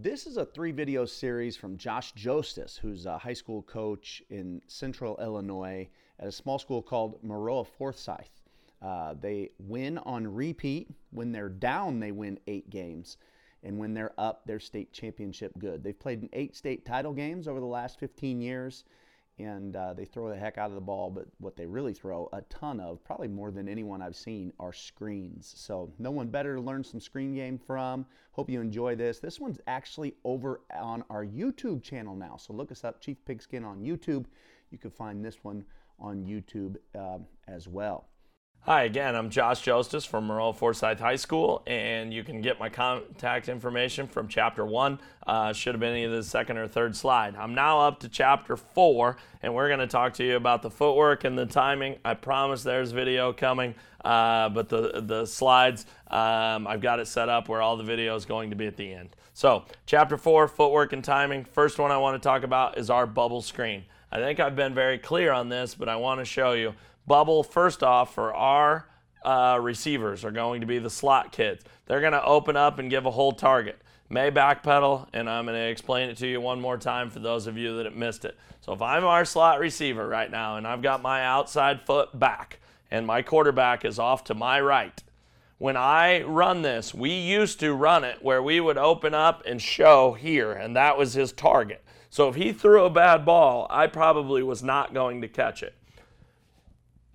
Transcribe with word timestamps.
This 0.00 0.28
is 0.28 0.36
a 0.36 0.44
three 0.44 0.70
video 0.70 1.04
series 1.06 1.56
from 1.56 1.76
Josh 1.76 2.14
Jostes, 2.14 2.78
who's 2.78 3.04
a 3.04 3.18
high 3.18 3.32
school 3.32 3.62
coach 3.62 4.22
in 4.30 4.62
central 4.68 5.18
Illinois 5.20 5.88
at 6.20 6.28
a 6.28 6.30
small 6.30 6.60
school 6.60 6.80
called 6.80 7.20
Maroa 7.24 7.66
Forsyth. 7.66 8.30
Uh, 8.80 9.14
they 9.20 9.50
win 9.58 9.98
on 9.98 10.24
repeat. 10.32 10.88
When 11.10 11.32
they're 11.32 11.48
down, 11.48 11.98
they 11.98 12.12
win 12.12 12.38
eight 12.46 12.70
games. 12.70 13.16
And 13.64 13.76
when 13.76 13.92
they're 13.92 14.12
up, 14.18 14.42
they're 14.46 14.60
state 14.60 14.92
championship 14.92 15.50
good. 15.58 15.82
They've 15.82 15.98
played 15.98 16.22
in 16.22 16.28
eight 16.32 16.54
state 16.54 16.86
title 16.86 17.12
games 17.12 17.48
over 17.48 17.58
the 17.58 17.66
last 17.66 17.98
15 17.98 18.40
years 18.40 18.84
and 19.38 19.76
uh, 19.76 19.94
they 19.94 20.04
throw 20.04 20.28
the 20.28 20.36
heck 20.36 20.58
out 20.58 20.70
of 20.70 20.74
the 20.74 20.80
ball. 20.80 21.10
But 21.10 21.26
what 21.38 21.56
they 21.56 21.66
really 21.66 21.94
throw 21.94 22.28
a 22.32 22.42
ton 22.42 22.80
of, 22.80 23.02
probably 23.04 23.28
more 23.28 23.50
than 23.50 23.68
anyone 23.68 24.02
I've 24.02 24.16
seen, 24.16 24.52
are 24.58 24.72
screens. 24.72 25.52
So 25.56 25.92
no 25.98 26.10
one 26.10 26.28
better 26.28 26.54
to 26.56 26.60
learn 26.60 26.84
some 26.84 27.00
screen 27.00 27.34
game 27.34 27.58
from. 27.58 28.06
Hope 28.32 28.50
you 28.50 28.60
enjoy 28.60 28.96
this. 28.96 29.18
This 29.18 29.40
one's 29.40 29.60
actually 29.66 30.14
over 30.24 30.60
on 30.76 31.04
our 31.10 31.24
YouTube 31.24 31.82
channel 31.82 32.14
now. 32.14 32.36
So 32.36 32.52
look 32.52 32.72
us 32.72 32.84
up, 32.84 33.00
Chief 33.00 33.16
Pigskin 33.24 33.64
on 33.64 33.80
YouTube. 33.80 34.26
You 34.70 34.78
can 34.78 34.90
find 34.90 35.24
this 35.24 35.38
one 35.42 35.64
on 35.98 36.24
YouTube 36.24 36.76
uh, 36.96 37.18
as 37.46 37.68
well. 37.68 38.08
Hi 38.62 38.82
again, 38.82 39.16
I'm 39.16 39.30
Josh 39.30 39.64
Jostes 39.64 40.06
from 40.06 40.28
Maroa 40.28 40.54
Forsyth 40.54 41.00
High 41.00 41.16
School, 41.16 41.62
and 41.66 42.12
you 42.12 42.22
can 42.22 42.42
get 42.42 42.60
my 42.60 42.68
contact 42.68 43.48
information 43.48 44.06
from 44.06 44.28
chapter 44.28 44.66
one. 44.66 45.00
Uh, 45.26 45.54
should 45.54 45.72
have 45.72 45.80
been 45.80 45.96
either 45.96 46.16
the 46.16 46.22
second 46.22 46.58
or 46.58 46.68
third 46.68 46.94
slide. 46.94 47.34
I'm 47.34 47.54
now 47.54 47.80
up 47.80 48.00
to 48.00 48.10
chapter 48.10 48.58
four, 48.58 49.16
and 49.42 49.54
we're 49.54 49.68
going 49.68 49.80
to 49.80 49.86
talk 49.86 50.12
to 50.14 50.24
you 50.24 50.36
about 50.36 50.60
the 50.60 50.70
footwork 50.70 51.24
and 51.24 51.38
the 51.38 51.46
timing. 51.46 51.96
I 52.04 52.12
promise 52.12 52.62
there's 52.62 52.90
video 52.90 53.32
coming, 53.32 53.74
uh, 54.04 54.50
but 54.50 54.68
the 54.68 55.00
the 55.02 55.24
slides 55.24 55.86
um, 56.10 56.66
I've 56.66 56.82
got 56.82 57.00
it 57.00 57.06
set 57.06 57.30
up 57.30 57.48
where 57.48 57.62
all 57.62 57.78
the 57.78 57.84
video 57.84 58.16
is 58.16 58.26
going 58.26 58.50
to 58.50 58.56
be 58.56 58.66
at 58.66 58.76
the 58.76 58.92
end. 58.92 59.16
So, 59.32 59.64
chapter 59.86 60.18
four, 60.18 60.46
footwork 60.46 60.92
and 60.92 61.02
timing. 61.02 61.46
First 61.46 61.78
one 61.78 61.90
I 61.90 61.96
want 61.96 62.22
to 62.22 62.26
talk 62.26 62.42
about 62.42 62.76
is 62.76 62.90
our 62.90 63.06
bubble 63.06 63.40
screen. 63.40 63.84
I 64.12 64.18
think 64.18 64.40
I've 64.40 64.56
been 64.56 64.74
very 64.74 64.98
clear 64.98 65.32
on 65.32 65.48
this, 65.48 65.74
but 65.74 65.88
I 65.88 65.96
want 65.96 66.20
to 66.20 66.26
show 66.26 66.52
you 66.52 66.74
bubble, 67.08 67.42
first 67.42 67.82
off, 67.82 68.14
for 68.14 68.34
our 68.34 68.86
uh, 69.24 69.58
receivers 69.60 70.24
are 70.24 70.30
going 70.30 70.60
to 70.60 70.66
be 70.66 70.78
the 70.78 70.90
slot 70.90 71.32
kids. 71.32 71.64
They're 71.86 72.00
going 72.00 72.12
to 72.12 72.24
open 72.24 72.56
up 72.56 72.78
and 72.78 72.90
give 72.90 73.06
a 73.06 73.10
whole 73.10 73.32
target. 73.32 73.80
May 74.10 74.30
backpedal, 74.30 75.08
and 75.12 75.28
I'm 75.28 75.44
going 75.44 75.58
to 75.58 75.68
explain 75.68 76.08
it 76.08 76.16
to 76.18 76.26
you 76.26 76.40
one 76.40 76.60
more 76.60 76.78
time 76.78 77.10
for 77.10 77.18
those 77.18 77.46
of 77.46 77.58
you 77.58 77.82
that 77.82 77.96
missed 77.96 78.24
it. 78.24 78.38
So 78.60 78.72
if 78.72 78.80
I'm 78.80 79.04
our 79.04 79.24
slot 79.24 79.58
receiver 79.58 80.06
right 80.06 80.30
now 80.30 80.56
and 80.56 80.66
I've 80.66 80.82
got 80.82 81.02
my 81.02 81.24
outside 81.24 81.82
foot 81.82 82.18
back 82.18 82.60
and 82.90 83.06
my 83.06 83.22
quarterback 83.22 83.84
is 83.84 83.98
off 83.98 84.24
to 84.24 84.34
my 84.34 84.60
right, 84.60 85.02
when 85.58 85.76
I 85.76 86.22
run 86.22 86.62
this, 86.62 86.94
we 86.94 87.10
used 87.10 87.60
to 87.60 87.74
run 87.74 88.04
it 88.04 88.22
where 88.22 88.42
we 88.42 88.60
would 88.60 88.78
open 88.78 89.12
up 89.12 89.42
and 89.44 89.60
show 89.60 90.12
here, 90.12 90.52
and 90.52 90.76
that 90.76 90.96
was 90.96 91.14
his 91.14 91.32
target. 91.32 91.82
So 92.10 92.28
if 92.28 92.36
he 92.36 92.52
threw 92.52 92.84
a 92.84 92.90
bad 92.90 93.26
ball, 93.26 93.66
I 93.68 93.88
probably 93.88 94.42
was 94.42 94.62
not 94.62 94.94
going 94.94 95.20
to 95.20 95.28
catch 95.28 95.62
it. 95.62 95.74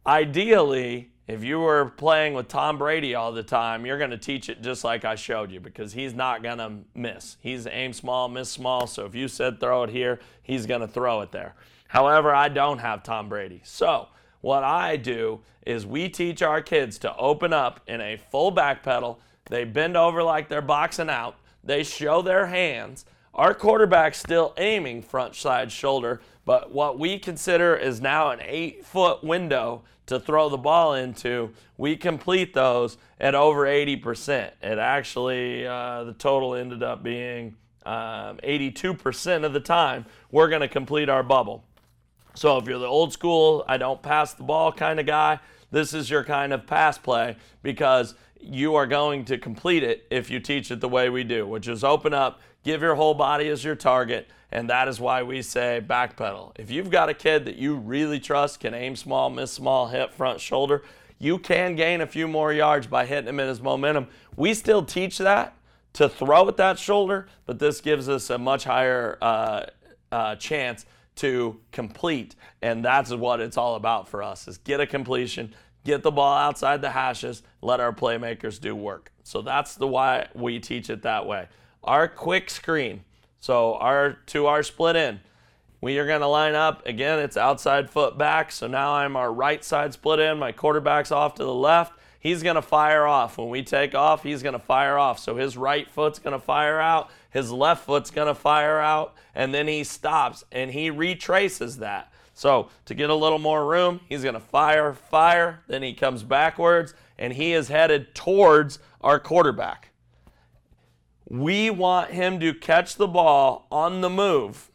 Ideally, 0.05 1.11
if 1.27 1.43
you 1.43 1.59
were 1.59 1.85
playing 1.85 2.33
with 2.33 2.49
Tom 2.49 2.77
Brady 2.77 3.15
all 3.15 3.31
the 3.31 3.43
time, 3.43 3.85
you're 3.85 3.97
going 3.97 4.09
to 4.09 4.17
teach 4.17 4.49
it 4.49 4.61
just 4.61 4.83
like 4.83 5.05
I 5.05 5.15
showed 5.15 5.49
you 5.49 5.61
because 5.61 5.93
he's 5.93 6.13
not 6.13 6.43
going 6.43 6.57
to 6.57 6.79
miss. 6.93 7.37
He's 7.39 7.65
aim 7.65 7.93
small, 7.93 8.27
miss 8.27 8.49
small. 8.49 8.85
So 8.87 9.05
if 9.05 9.15
you 9.15 9.29
said 9.29 9.61
throw 9.61 9.83
it 9.83 9.89
here, 9.89 10.19
he's 10.41 10.65
going 10.65 10.81
to 10.81 10.87
throw 10.87 11.21
it 11.21 11.31
there. 11.31 11.55
However, 11.87 12.35
I 12.35 12.49
don't 12.49 12.79
have 12.79 13.03
Tom 13.03 13.29
Brady. 13.29 13.61
So 13.63 14.09
what 14.41 14.65
I 14.65 14.97
do 14.97 15.39
is 15.65 15.85
we 15.85 16.09
teach 16.09 16.41
our 16.41 16.61
kids 16.61 16.97
to 16.99 17.15
open 17.15 17.53
up 17.53 17.79
in 17.87 18.01
a 18.01 18.17
full 18.17 18.51
back 18.51 18.83
pedal. 18.83 19.21
They 19.45 19.63
bend 19.63 19.95
over 19.95 20.21
like 20.21 20.49
they're 20.49 20.61
boxing 20.61 21.09
out. 21.09 21.37
They 21.63 21.83
show 21.83 22.21
their 22.21 22.47
hands. 22.47 23.05
Our 23.33 23.53
quarterback's 23.53 24.19
still 24.19 24.53
aiming 24.57 25.03
front 25.03 25.35
side 25.35 25.71
shoulder, 25.71 26.19
but 26.45 26.71
what 26.71 26.99
we 26.99 27.19
consider 27.19 27.75
is 27.75 28.01
now 28.01 28.31
an 28.31 28.39
eight 28.41 28.85
foot 28.85 29.23
window 29.23 29.83
to 30.05 30.19
throw 30.19 30.49
the 30.49 30.57
ball 30.57 30.93
into, 30.93 31.51
we 31.77 31.95
complete 31.95 32.53
those 32.53 32.97
at 33.19 33.35
over 33.35 33.65
80%. 33.65 34.51
It 34.61 34.77
actually, 34.77 35.65
uh, 35.65 36.03
the 36.03 36.13
total 36.13 36.55
ended 36.55 36.83
up 36.83 37.03
being 37.03 37.55
um, 37.85 38.37
82% 38.43 39.45
of 39.45 39.53
the 39.53 39.59
time 39.59 40.05
we're 40.31 40.49
going 40.49 40.61
to 40.61 40.67
complete 40.67 41.09
our 41.09 41.23
bubble. 41.23 41.63
So 42.35 42.57
if 42.57 42.67
you're 42.67 42.79
the 42.79 42.85
old 42.85 43.13
school, 43.13 43.63
I 43.67 43.77
don't 43.77 44.01
pass 44.01 44.33
the 44.33 44.43
ball 44.43 44.71
kind 44.71 44.99
of 44.99 45.05
guy, 45.05 45.39
this 45.71 45.93
is 45.93 46.09
your 46.09 46.23
kind 46.23 46.53
of 46.53 46.67
pass 46.67 46.97
play 46.97 47.37
because 47.61 48.15
you 48.39 48.75
are 48.75 48.85
going 48.85 49.25
to 49.25 49.37
complete 49.37 49.83
it 49.83 50.05
if 50.09 50.29
you 50.29 50.39
teach 50.39 50.69
it 50.69 50.81
the 50.81 50.89
way 50.89 51.09
we 51.09 51.23
do, 51.23 51.47
which 51.47 51.67
is 51.67 51.83
open 51.83 52.13
up, 52.13 52.41
give 52.63 52.81
your 52.81 52.95
whole 52.95 53.13
body 53.13 53.47
as 53.49 53.63
your 53.63 53.75
target, 53.75 54.29
and 54.51 54.69
that 54.69 54.87
is 54.87 54.99
why 54.99 55.23
we 55.23 55.41
say 55.41 55.81
backpedal. 55.85 56.51
If 56.57 56.71
you've 56.71 56.89
got 56.89 57.09
a 57.09 57.13
kid 57.13 57.45
that 57.45 57.55
you 57.55 57.75
really 57.75 58.19
trust, 58.19 58.59
can 58.59 58.73
aim 58.73 58.95
small, 58.95 59.29
miss 59.29 59.51
small, 59.51 59.87
hit 59.87 60.13
front, 60.13 60.39
shoulder, 60.39 60.83
you 61.19 61.37
can 61.39 61.75
gain 61.75 62.01
a 62.01 62.07
few 62.07 62.27
more 62.27 62.51
yards 62.51 62.87
by 62.87 63.05
hitting 63.05 63.29
him 63.29 63.39
in 63.39 63.47
his 63.47 63.61
momentum. 63.61 64.07
We 64.35 64.53
still 64.53 64.83
teach 64.83 65.17
that 65.19 65.55
to 65.93 66.09
throw 66.09 66.47
at 66.47 66.57
that 66.57 66.79
shoulder, 66.79 67.27
but 67.45 67.59
this 67.59 67.81
gives 67.81 68.09
us 68.09 68.29
a 68.29 68.37
much 68.37 68.63
higher 68.63 69.17
uh, 69.21 69.65
uh, 70.11 70.35
chance 70.35 70.85
to 71.15 71.59
complete, 71.71 72.35
and 72.61 72.83
that's 72.83 73.11
what 73.11 73.39
it's 73.39 73.57
all 73.57 73.75
about 73.75 74.07
for 74.07 74.23
us: 74.23 74.47
is 74.47 74.57
get 74.57 74.79
a 74.79 74.87
completion, 74.87 75.53
get 75.83 76.01
the 76.01 76.11
ball 76.11 76.35
outside 76.35 76.81
the 76.81 76.89
hashes, 76.89 77.43
let 77.61 77.79
our 77.79 77.93
playmakers 77.93 78.59
do 78.59 78.75
work. 78.75 79.11
So 79.23 79.41
that's 79.41 79.75
the 79.75 79.87
why 79.87 80.27
we 80.33 80.59
teach 80.59 80.89
it 80.89 81.03
that 81.03 81.25
way. 81.25 81.47
Our 81.83 82.07
quick 82.07 82.49
screen 82.49 83.03
so 83.43 83.73
our 83.73 84.13
to 84.27 84.45
our 84.45 84.63
split 84.63 84.95
in, 84.95 85.19
we 85.81 85.99
are 85.99 86.07
going 86.07 86.21
to 86.21 86.27
line 86.27 86.55
up. 86.55 86.85
Again, 86.85 87.19
it's 87.19 87.35
outside 87.35 87.89
foot 87.89 88.17
back. 88.17 88.53
So 88.53 88.67
now 88.67 88.93
I'm 88.93 89.17
our 89.17 89.33
right 89.33 89.61
side 89.61 89.91
split 89.91 90.19
in. 90.19 90.39
My 90.39 90.53
quarterback's 90.53 91.11
off 91.11 91.35
to 91.35 91.43
the 91.43 91.53
left. 91.53 91.91
He's 92.21 92.41
going 92.41 92.55
to 92.55 92.61
fire 92.61 93.05
off. 93.05 93.37
When 93.37 93.49
we 93.49 93.61
take 93.61 93.95
off, 93.95 94.23
he's 94.23 94.41
going 94.41 94.53
to 94.53 94.59
fire 94.59 94.97
off. 94.97 95.19
So 95.19 95.35
his 95.35 95.57
right 95.57 95.91
foot's 95.91 96.19
going 96.19 96.31
to 96.31 96.39
fire 96.39 96.79
out. 96.79 97.09
His 97.31 97.51
left 97.51 97.85
foot's 97.85 98.11
going 98.11 98.29
to 98.29 98.33
fire 98.33 98.79
out. 98.79 99.13
And 99.35 99.53
then 99.53 99.67
he 99.67 99.83
stops 99.83 100.45
and 100.53 100.71
he 100.71 100.89
retraces 100.89 101.79
that. 101.79 102.13
So 102.33 102.69
to 102.85 102.93
get 102.93 103.09
a 103.09 103.15
little 103.15 103.39
more 103.39 103.65
room, 103.65 103.99
he's 104.07 104.23
going 104.23 104.35
to 104.35 104.39
fire, 104.39 104.93
fire. 104.93 105.59
Then 105.67 105.83
he 105.83 105.93
comes 105.93 106.23
backwards 106.23 106.93
and 107.19 107.33
he 107.33 107.51
is 107.51 107.67
headed 107.67 108.15
towards 108.15 108.79
our 109.01 109.19
quarterback. 109.19 109.89
We 111.33 111.71
want 111.71 112.11
him 112.11 112.39
to 112.41 112.53
catch 112.53 112.95
the 112.95 113.07
ball 113.07 113.65
on 113.71 114.01
the 114.01 114.09
move. 114.09 114.69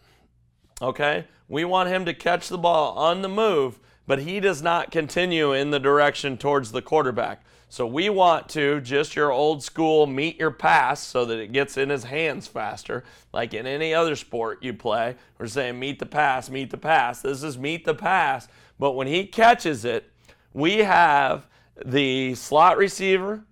Okay? 0.82 1.26
We 1.46 1.64
want 1.64 1.88
him 1.88 2.04
to 2.04 2.12
catch 2.12 2.48
the 2.48 2.58
ball 2.58 2.98
on 2.98 3.22
the 3.22 3.28
move, 3.28 3.78
but 4.08 4.18
he 4.18 4.40
does 4.40 4.60
not 4.60 4.90
continue 4.90 5.52
in 5.52 5.70
the 5.70 5.78
direction 5.78 6.36
towards 6.36 6.72
the 6.72 6.82
quarterback. 6.82 7.44
So 7.68 7.86
we 7.86 8.10
want 8.10 8.48
to 8.48 8.80
just 8.80 9.14
your 9.14 9.30
old 9.30 9.62
school 9.62 10.08
meet 10.08 10.40
your 10.40 10.50
pass 10.50 11.00
so 11.00 11.24
that 11.26 11.38
it 11.38 11.52
gets 11.52 11.76
in 11.76 11.90
his 11.90 12.02
hands 12.02 12.48
faster. 12.48 13.04
Like 13.32 13.54
in 13.54 13.64
any 13.64 13.94
other 13.94 14.16
sport 14.16 14.60
you 14.60 14.74
play, 14.74 15.14
we're 15.38 15.46
saying 15.46 15.78
meet 15.78 16.00
the 16.00 16.06
pass, 16.06 16.50
meet 16.50 16.70
the 16.70 16.76
pass. 16.76 17.22
This 17.22 17.44
is 17.44 17.56
meet 17.56 17.84
the 17.84 17.94
pass. 17.94 18.48
But 18.80 18.96
when 18.96 19.06
he 19.06 19.26
catches 19.26 19.84
it, 19.84 20.10
we 20.52 20.78
have 20.78 21.46
the 21.84 22.34
slot 22.34 22.78
receiver 22.78 23.44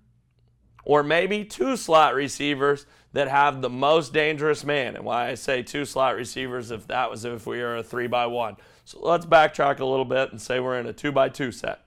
or 0.86 1.02
maybe 1.02 1.44
two 1.44 1.76
slot 1.76 2.14
receivers 2.14 2.86
that 3.12 3.26
have 3.26 3.60
the 3.60 3.68
most 3.68 4.12
dangerous 4.12 4.64
man. 4.64 4.94
And 4.94 5.04
why 5.04 5.28
I 5.28 5.34
say 5.34 5.62
two 5.62 5.84
slot 5.84 6.14
receivers 6.14 6.70
if 6.70 6.86
that 6.86 7.10
was 7.10 7.24
if 7.24 7.44
we 7.44 7.58
were 7.58 7.78
a 7.78 7.82
three 7.82 8.06
by 8.06 8.26
one. 8.26 8.56
So 8.84 9.00
let's 9.02 9.26
backtrack 9.26 9.80
a 9.80 9.84
little 9.84 10.04
bit 10.04 10.30
and 10.30 10.40
say 10.40 10.60
we're 10.60 10.78
in 10.78 10.86
a 10.86 10.92
two 10.92 11.10
by 11.10 11.28
two 11.28 11.50
set. 11.50 11.80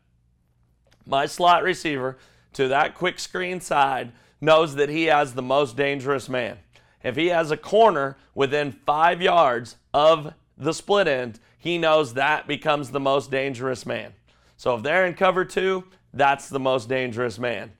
My 1.06 1.26
slot 1.26 1.64
receiver 1.64 2.18
to 2.54 2.68
that 2.68 2.94
quick 2.94 3.20
screen 3.20 3.62
side 3.62 4.12
knows 4.42 4.76
that 4.76 4.90
he 4.90 5.06
has 5.06 5.34
the 5.34 5.42
most 5.42 5.78
dangerous 5.78 6.28
man. 6.28 6.58
If 7.02 7.16
he 7.16 7.28
has 7.28 7.52
a 7.52 7.58
corner 7.58 8.18
within 8.36 8.74
five 8.74 9.22
yards 9.22 9.78
of 9.94 10.34
the 10.58 10.74
split 10.74 11.08
end, 11.08 11.40
he 11.58 11.78
knows 11.78 12.16
that 12.16 12.48
becomes 12.48 12.92
the 12.92 13.00
most 13.00 13.32
dangerous 13.32 13.86
man. 13.86 14.12
So 14.58 14.76
if 14.76 14.84
they're 14.84 15.06
in 15.06 15.14
cover 15.14 15.46
two, 15.46 15.86
that's 16.14 16.50
the 16.50 16.60
most 16.60 16.90
dangerous 16.90 17.40
man. 17.40 17.72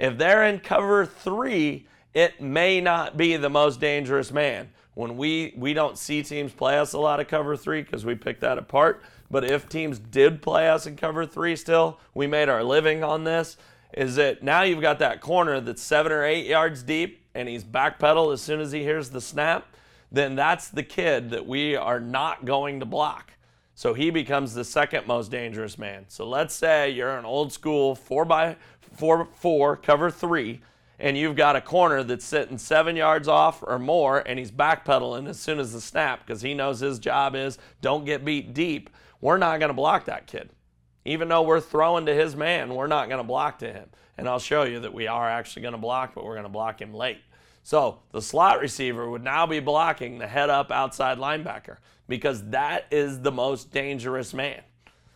If 0.00 0.16
they're 0.16 0.44
in 0.44 0.60
cover 0.60 1.04
three, 1.04 1.86
it 2.14 2.40
may 2.40 2.80
not 2.80 3.18
be 3.18 3.36
the 3.36 3.50
most 3.50 3.80
dangerous 3.80 4.32
man. 4.32 4.70
When 4.94 5.18
we, 5.18 5.52
we 5.58 5.74
don't 5.74 5.98
see 5.98 6.22
teams 6.22 6.52
play 6.52 6.78
us 6.78 6.94
a 6.94 6.98
lot 6.98 7.20
of 7.20 7.28
cover 7.28 7.54
three 7.54 7.82
because 7.82 8.06
we 8.06 8.14
pick 8.14 8.40
that 8.40 8.56
apart. 8.56 9.02
But 9.30 9.44
if 9.44 9.68
teams 9.68 9.98
did 9.98 10.40
play 10.40 10.70
us 10.70 10.86
in 10.86 10.96
cover 10.96 11.26
three 11.26 11.54
still, 11.54 12.00
we 12.14 12.26
made 12.26 12.48
our 12.48 12.64
living 12.64 13.04
on 13.04 13.24
this. 13.24 13.58
Is 13.92 14.16
that 14.16 14.42
now 14.42 14.62
you've 14.62 14.80
got 14.80 15.00
that 15.00 15.20
corner 15.20 15.60
that's 15.60 15.82
seven 15.82 16.12
or 16.12 16.24
eight 16.24 16.46
yards 16.46 16.82
deep 16.82 17.22
and 17.34 17.46
he's 17.46 17.62
backpedal 17.62 18.32
as 18.32 18.40
soon 18.40 18.60
as 18.60 18.72
he 18.72 18.82
hears 18.82 19.10
the 19.10 19.20
snap, 19.20 19.76
then 20.10 20.34
that's 20.34 20.70
the 20.70 20.82
kid 20.82 21.28
that 21.30 21.44
we 21.44 21.76
are 21.76 22.00
not 22.00 22.46
going 22.46 22.80
to 22.80 22.86
block. 22.86 23.34
So 23.74 23.94
he 23.94 24.10
becomes 24.10 24.54
the 24.54 24.64
second 24.64 25.06
most 25.06 25.30
dangerous 25.30 25.78
man. 25.78 26.04
So 26.08 26.26
let's 26.26 26.54
say 26.54 26.90
you're 26.90 27.16
an 27.16 27.24
old 27.24 27.52
school 27.52 27.94
four 27.94 28.24
by 28.24 28.56
four 28.92 29.28
four 29.34 29.76
cover 29.76 30.10
three, 30.10 30.60
and 30.98 31.16
you've 31.16 31.36
got 31.36 31.56
a 31.56 31.60
corner 31.60 32.02
that's 32.02 32.24
sitting 32.24 32.58
seven 32.58 32.96
yards 32.96 33.28
off 33.28 33.62
or 33.62 33.78
more, 33.78 34.18
and 34.18 34.38
he's 34.38 34.50
backpedaling 34.50 35.28
as 35.28 35.38
soon 35.38 35.58
as 35.58 35.72
the 35.72 35.80
snap 35.80 36.26
because 36.26 36.42
he 36.42 36.54
knows 36.54 36.80
his 36.80 36.98
job 36.98 37.34
is 37.34 37.58
don't 37.80 38.04
get 38.04 38.24
beat 38.24 38.54
deep, 38.54 38.90
we're 39.20 39.38
not 39.38 39.58
going 39.58 39.70
to 39.70 39.74
block 39.74 40.04
that 40.06 40.26
kid. 40.26 40.50
Even 41.04 41.28
though 41.28 41.42
we're 41.42 41.60
throwing 41.60 42.06
to 42.06 42.14
his 42.14 42.36
man, 42.36 42.74
we're 42.74 42.86
not 42.86 43.08
going 43.08 43.20
to 43.20 43.26
block 43.26 43.58
to 43.60 43.72
him. 43.72 43.88
And 44.18 44.28
I'll 44.28 44.38
show 44.38 44.64
you 44.64 44.80
that 44.80 44.92
we 44.92 45.06
are 45.06 45.28
actually 45.28 45.62
going 45.62 45.72
to 45.72 45.78
block, 45.78 46.14
but 46.14 46.24
we're 46.24 46.34
going 46.34 46.42
to 46.44 46.50
block 46.50 46.82
him 46.82 46.92
late. 46.92 47.20
So 47.62 48.00
the 48.12 48.20
slot 48.20 48.60
receiver 48.60 49.08
would 49.08 49.24
now 49.24 49.46
be 49.46 49.60
blocking 49.60 50.18
the 50.18 50.26
head 50.26 50.50
up 50.50 50.70
outside 50.70 51.18
linebacker 51.18 51.78
because 52.08 52.50
that 52.50 52.86
is 52.90 53.20
the 53.20 53.32
most 53.32 53.70
dangerous 53.70 54.34
man. 54.34 54.62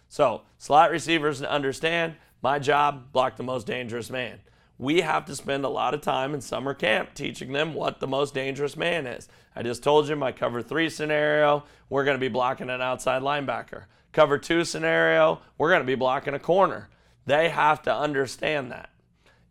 So 0.09 0.43
slot 0.59 0.91
receivers 0.91 1.43
understand 1.43 2.15
my 2.45 2.59
job, 2.59 3.11
block 3.11 3.37
the 3.37 3.43
most 3.43 3.67
dangerous 3.67 4.11
man. 4.11 4.39
We 4.77 5.01
have 5.01 5.25
to 5.25 5.35
spend 5.35 5.65
a 5.65 5.71
lot 5.71 5.95
of 5.95 6.03
time 6.03 6.35
in 6.35 6.43
summer 6.43 6.75
camp 6.75 7.15
teaching 7.15 7.53
them 7.53 7.73
what 7.73 8.01
the 8.01 8.07
most 8.07 8.35
dangerous 8.35 8.77
man 8.77 9.07
is. 9.07 9.31
I 9.57 9.63
just 9.63 9.83
told 9.83 10.09
you 10.09 10.15
my 10.15 10.31
cover 10.31 10.61
three 10.61 10.91
scenario, 10.91 11.65
we're 11.89 12.05
going 12.05 12.19
to 12.19 12.21
be 12.21 12.29
blocking 12.29 12.69
an 12.69 12.83
outside 12.83 13.23
linebacker. 13.23 13.85
Cover 14.13 14.37
two 14.37 14.63
scenario, 14.67 15.41
we're 15.57 15.71
going 15.71 15.81
to 15.81 15.87
be 15.87 15.95
blocking 15.95 16.35
a 16.35 16.39
corner. 16.39 16.91
They 17.25 17.49
have 17.49 17.81
to 17.85 17.97
understand 17.97 18.71
that. 18.73 18.91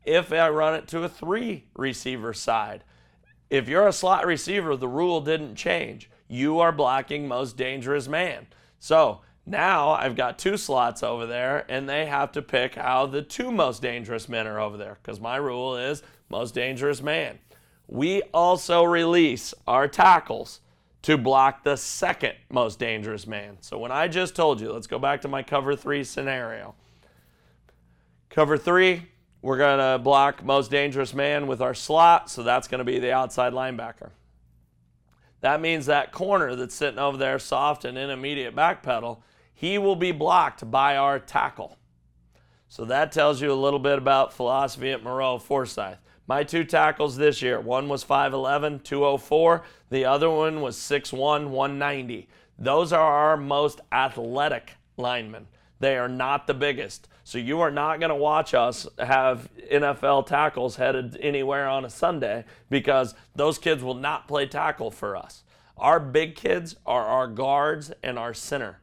If 0.05 0.31
I 0.31 0.49
run 0.49 0.75
it 0.75 0.87
to 0.89 1.01
a 1.01 1.09
three 1.09 1.65
receiver 1.75 2.31
side, 2.31 2.83
if 3.49 3.67
you're 3.67 3.87
a 3.87 3.91
slot 3.91 4.27
receiver, 4.27 4.75
the 4.75 4.87
rule 4.87 5.19
didn't 5.19 5.55
change. 5.55 6.11
You 6.27 6.59
are 6.59 6.71
blocking 6.71 7.27
most 7.27 7.57
dangerous 7.57 8.07
man. 8.07 8.45
So 8.77 9.21
now 9.45 9.91
I've 9.91 10.15
got 10.15 10.39
two 10.39 10.57
slots 10.57 11.03
over 11.03 11.25
there, 11.25 11.65
and 11.69 11.87
they 11.87 12.05
have 12.05 12.31
to 12.33 12.41
pick 12.41 12.75
how 12.75 13.05
the 13.05 13.21
two 13.21 13.51
most 13.51 13.81
dangerous 13.81 14.29
men 14.29 14.47
are 14.47 14.59
over 14.59 14.77
there 14.77 14.97
because 15.01 15.19
my 15.19 15.35
rule 15.35 15.77
is 15.77 16.01
most 16.29 16.53
dangerous 16.53 17.01
man. 17.01 17.39
We 17.87 18.21
also 18.33 18.83
release 18.83 19.53
our 19.67 19.87
tackles 19.87 20.61
to 21.03 21.17
block 21.17 21.63
the 21.63 21.75
second 21.75 22.33
most 22.49 22.79
dangerous 22.79 23.27
man. 23.27 23.57
So 23.59 23.77
when 23.77 23.91
I 23.91 24.07
just 24.07 24.35
told 24.35 24.61
you, 24.61 24.71
let's 24.71 24.87
go 24.87 24.97
back 24.97 25.21
to 25.21 25.27
my 25.27 25.43
cover 25.43 25.75
three 25.75 26.03
scenario. 26.05 26.75
Cover 28.29 28.57
three, 28.57 29.03
we're 29.41 29.57
going 29.57 29.79
to 29.79 30.01
block 30.01 30.43
most 30.43 30.71
dangerous 30.71 31.13
man 31.13 31.45
with 31.45 31.61
our 31.61 31.73
slot, 31.73 32.31
so 32.31 32.41
that's 32.41 32.69
going 32.69 32.79
to 32.79 32.85
be 32.85 32.99
the 32.99 33.11
outside 33.11 33.51
linebacker. 33.51 34.11
That 35.41 35.59
means 35.59 35.87
that 35.87 36.13
corner 36.13 36.55
that's 36.55 36.73
sitting 36.73 36.97
over 36.99 37.17
there 37.17 37.37
soft 37.37 37.83
and 37.83 37.97
in 37.97 38.09
immediate 38.09 38.55
backpedal, 38.55 39.17
he 39.63 39.77
will 39.77 39.95
be 39.95 40.11
blocked 40.11 40.69
by 40.69 40.97
our 40.97 41.17
tackle. 41.17 41.77
So 42.67 42.83
that 42.83 43.13
tells 43.13 43.41
you 43.41 43.49
a 43.49 43.55
little 43.55 43.79
bit 43.79 43.97
about 43.97 44.33
philosophy 44.33 44.91
at 44.91 45.05
Maroa 45.05 45.41
Forsyth. 45.41 45.99
My 46.27 46.43
two 46.43 46.65
tackles 46.65 47.15
this 47.15 47.41
year, 47.41 47.61
one 47.61 47.87
was 47.87 48.03
5'11, 48.03 48.83
204, 48.83 49.63
the 49.89 50.03
other 50.03 50.29
one 50.29 50.59
was 50.59 50.75
6'1, 50.75 51.47
190. 51.47 52.27
Those 52.59 52.91
are 52.91 52.99
our 52.99 53.37
most 53.37 53.79
athletic 53.93 54.73
linemen. 54.97 55.47
They 55.79 55.95
are 55.97 56.09
not 56.09 56.45
the 56.45 56.53
biggest. 56.53 57.07
So 57.23 57.37
you 57.37 57.61
are 57.61 57.71
not 57.71 58.01
going 58.01 58.09
to 58.09 58.15
watch 58.15 58.53
us 58.53 58.85
have 58.99 59.47
NFL 59.71 60.25
tackles 60.25 60.75
headed 60.75 61.17
anywhere 61.21 61.69
on 61.69 61.85
a 61.85 61.89
Sunday 61.89 62.43
because 62.69 63.15
those 63.33 63.59
kids 63.59 63.81
will 63.81 63.95
not 63.95 64.27
play 64.27 64.45
tackle 64.45 64.91
for 64.91 65.15
us. 65.15 65.45
Our 65.77 66.01
big 66.01 66.35
kids 66.35 66.75
are 66.85 67.05
our 67.05 67.29
guards 67.29 67.93
and 68.03 68.19
our 68.19 68.33
center. 68.33 68.81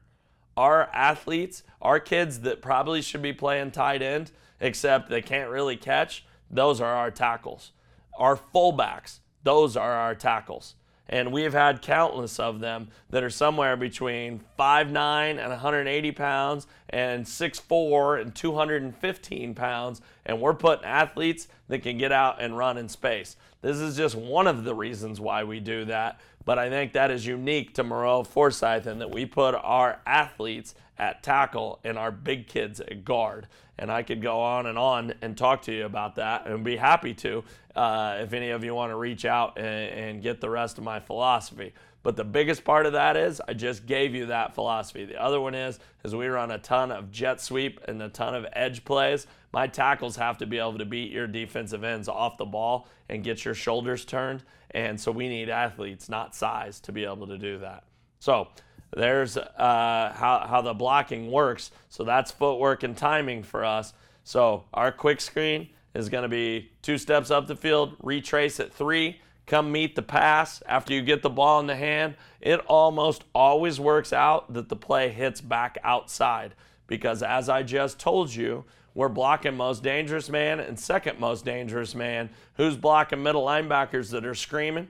Our 0.57 0.91
athletes, 0.93 1.63
our 1.81 2.01
kids 2.01 2.41
that 2.41 2.61
probably 2.63 3.03
should 3.03 3.23
be 3.23 3.33
playing 3.33 3.71
tight 3.71 4.03
end, 4.03 4.31
except 4.61 5.09
they 5.09 5.23
can't 5.23 5.51
really 5.51 5.77
catch, 5.77 6.25
those 6.51 6.81
are 6.81 6.95
our 6.95 7.11
tackles. 7.11 7.73
Our 8.19 8.37
fullbacks, 8.37 9.21
those 9.43 9.77
are 9.77 9.93
our 9.93 10.15
tackles. 10.15 10.75
And 11.09 11.33
we've 11.33 11.53
had 11.53 11.83
countless 11.83 12.39
of 12.39 12.61
them 12.61 12.89
that 13.11 13.25
are 13.25 13.31
somewhere 13.31 13.77
between 13.77 14.43
5'9 14.57 15.39
and 15.39 15.49
180 15.51 16.13
pounds 16.13 16.69
and 16.89 17.25
6'4 17.25 18.21
and 18.23 18.33
215 18.33 19.55
pounds. 19.55 20.01
And 20.25 20.41
we're 20.41 20.55
putting 20.55 20.85
athletes 20.85 21.49
that 21.67 21.83
can 21.83 21.99
get 21.99 22.13
out 22.13 22.41
and 22.41 22.57
run 22.57 22.79
in 22.79 22.89
space. 22.89 23.37
This 23.61 23.79
is 23.79 23.97
just 23.97 24.15
one 24.15 24.47
of 24.47 24.63
the 24.63 24.75
reasons 24.75 25.21
why 25.21 25.43
we 25.43 25.59
do 25.59 25.85
that. 25.87 26.21
But 26.45 26.59
I 26.59 26.71
think 26.71 26.93
that 26.93 27.11
is 27.11 27.27
unique 27.27 27.75
to 27.75 27.85
Maroa 27.85 28.27
Forsyth 28.27 28.87
in 28.87 28.99
that 28.99 29.11
we 29.11 29.27
put 29.27 29.55
our 29.55 30.01
athletes 30.07 30.75
at 30.99 31.23
tackle 31.23 31.81
and 31.85 31.99
our 31.99 32.11
big 32.11 32.47
kids 32.47 32.81
at 32.81 33.05
guard. 33.05 33.47
And 33.81 33.91
I 33.91 34.03
could 34.03 34.23
go 34.23 34.41
on 34.41 34.67
and 34.67 34.79
on 34.79 35.15
and 35.23 35.37
talk 35.37 35.63
to 35.63 35.73
you 35.73 35.87
about 35.87 36.17
that 36.17 36.47
and 36.47 36.63
be 36.63 36.77
happy 36.77 37.15
to 37.15 37.43
uh, 37.75 38.19
if 38.21 38.33
any 38.33 38.51
of 38.51 38.63
you 38.63 38.75
want 38.75 38.91
to 38.91 38.97
reach 38.97 39.25
out 39.25 39.59
and, 39.59 39.67
and 39.67 40.23
get 40.23 40.41
the 40.41 40.51
rest 40.51 40.79
of 40.79 40.85
my 40.85 41.01
philosophy. 41.01 41.73
But 42.03 42.17
the 42.17 42.25
biggest 42.25 42.65
part 42.65 42.87
of 42.87 42.93
that 42.93 43.17
is 43.17 43.43
I 43.47 43.53
just 43.53 43.87
gave 43.87 44.15
you 44.15 44.27
that 44.27 44.55
philosophy. 44.55 45.05
The 45.05 45.21
other 45.21 45.41
one 45.41 45.55
is 45.55 45.79
is 46.05 46.15
we 46.15 46.29
run 46.29 46.51
a 46.51 46.59
ton 46.59 46.91
of 46.91 47.11
jet 47.11 47.41
sweep 47.41 47.81
and 47.89 48.01
a 48.03 48.09
ton 48.09 48.35
of 48.35 48.47
edge 48.53 48.85
plays. 48.85 49.27
My 49.53 49.67
tackles 49.67 50.17
have 50.17 50.39
to 50.39 50.47
be 50.47 50.59
able 50.59 50.79
to 50.79 50.85
beat 50.85 51.11
your 51.11 51.27
defensive 51.27 51.85
ends 51.85 52.09
off 52.09 52.39
the 52.39 52.47
ball 52.47 52.89
and 53.09 53.25
get 53.25 53.45
your 53.45 53.55
shoulders 53.55 54.05
turned. 54.05 54.45
And 54.71 54.99
so 55.01 55.11
we 55.11 55.29
need 55.29 55.49
athletes, 55.51 56.09
not 56.09 56.35
size, 56.35 56.81
to 56.81 56.93
be 56.93 57.05
able 57.05 57.27
to 57.27 57.37
do 57.37 57.59
that. 57.59 57.85
So 58.19 58.49
there's 58.97 59.37
uh, 59.37 60.13
how, 60.15 60.47
how 60.49 60.63
the 60.63 60.75
blocking 60.75 61.31
works. 61.31 61.71
So 61.89 62.05
that's 62.05 62.31
footwork 62.31 62.83
and 62.83 62.97
timing 62.97 63.43
for 63.43 63.65
us. 63.65 63.93
So 64.25 64.65
our 64.75 64.93
quick 64.93 65.21
screen 65.21 65.69
is 65.95 66.09
going 66.09 66.23
to 66.23 66.29
be 66.29 66.71
two 66.83 66.99
steps 66.99 67.31
up 67.31 67.47
the 67.47 67.57
field, 67.57 67.97
retrace 68.03 68.61
at 68.61 68.73
three, 68.73 69.21
come 69.47 69.73
meet 69.73 69.97
the 69.97 70.03
pass 70.03 70.63
after 70.67 70.95
you 70.95 71.03
get 71.03 71.23
the 71.23 71.31
ball 71.31 71.61
in 71.61 71.67
the 71.67 71.77
hand. 71.77 72.15
It 72.41 72.61
almost 72.67 73.25
always 73.35 73.81
works 73.81 74.13
out 74.13 74.53
that 74.55 74.69
the 74.69 74.77
play 74.77 75.09
hits 75.09 75.41
back 75.41 75.79
outside 75.83 76.55
because, 76.87 77.23
as 77.23 77.49
I 77.49 77.63
just 77.63 77.99
told 77.99 78.35
you, 78.35 78.65
we're 78.95 79.09
blocking 79.09 79.57
most 79.57 79.83
dangerous 79.83 80.29
man 80.29 80.61
and 80.61 80.79
second 80.79 81.19
most 81.19 81.45
dangerous 81.45 81.95
man. 81.95 82.31
Who's 82.55 82.77
blocking 82.77 83.23
middle 83.23 83.45
linebackers 83.45 84.11
that 84.11 84.27
are 84.27 84.35
screaming? 84.35 84.89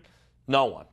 No 0.49 0.67
one. 0.67 0.87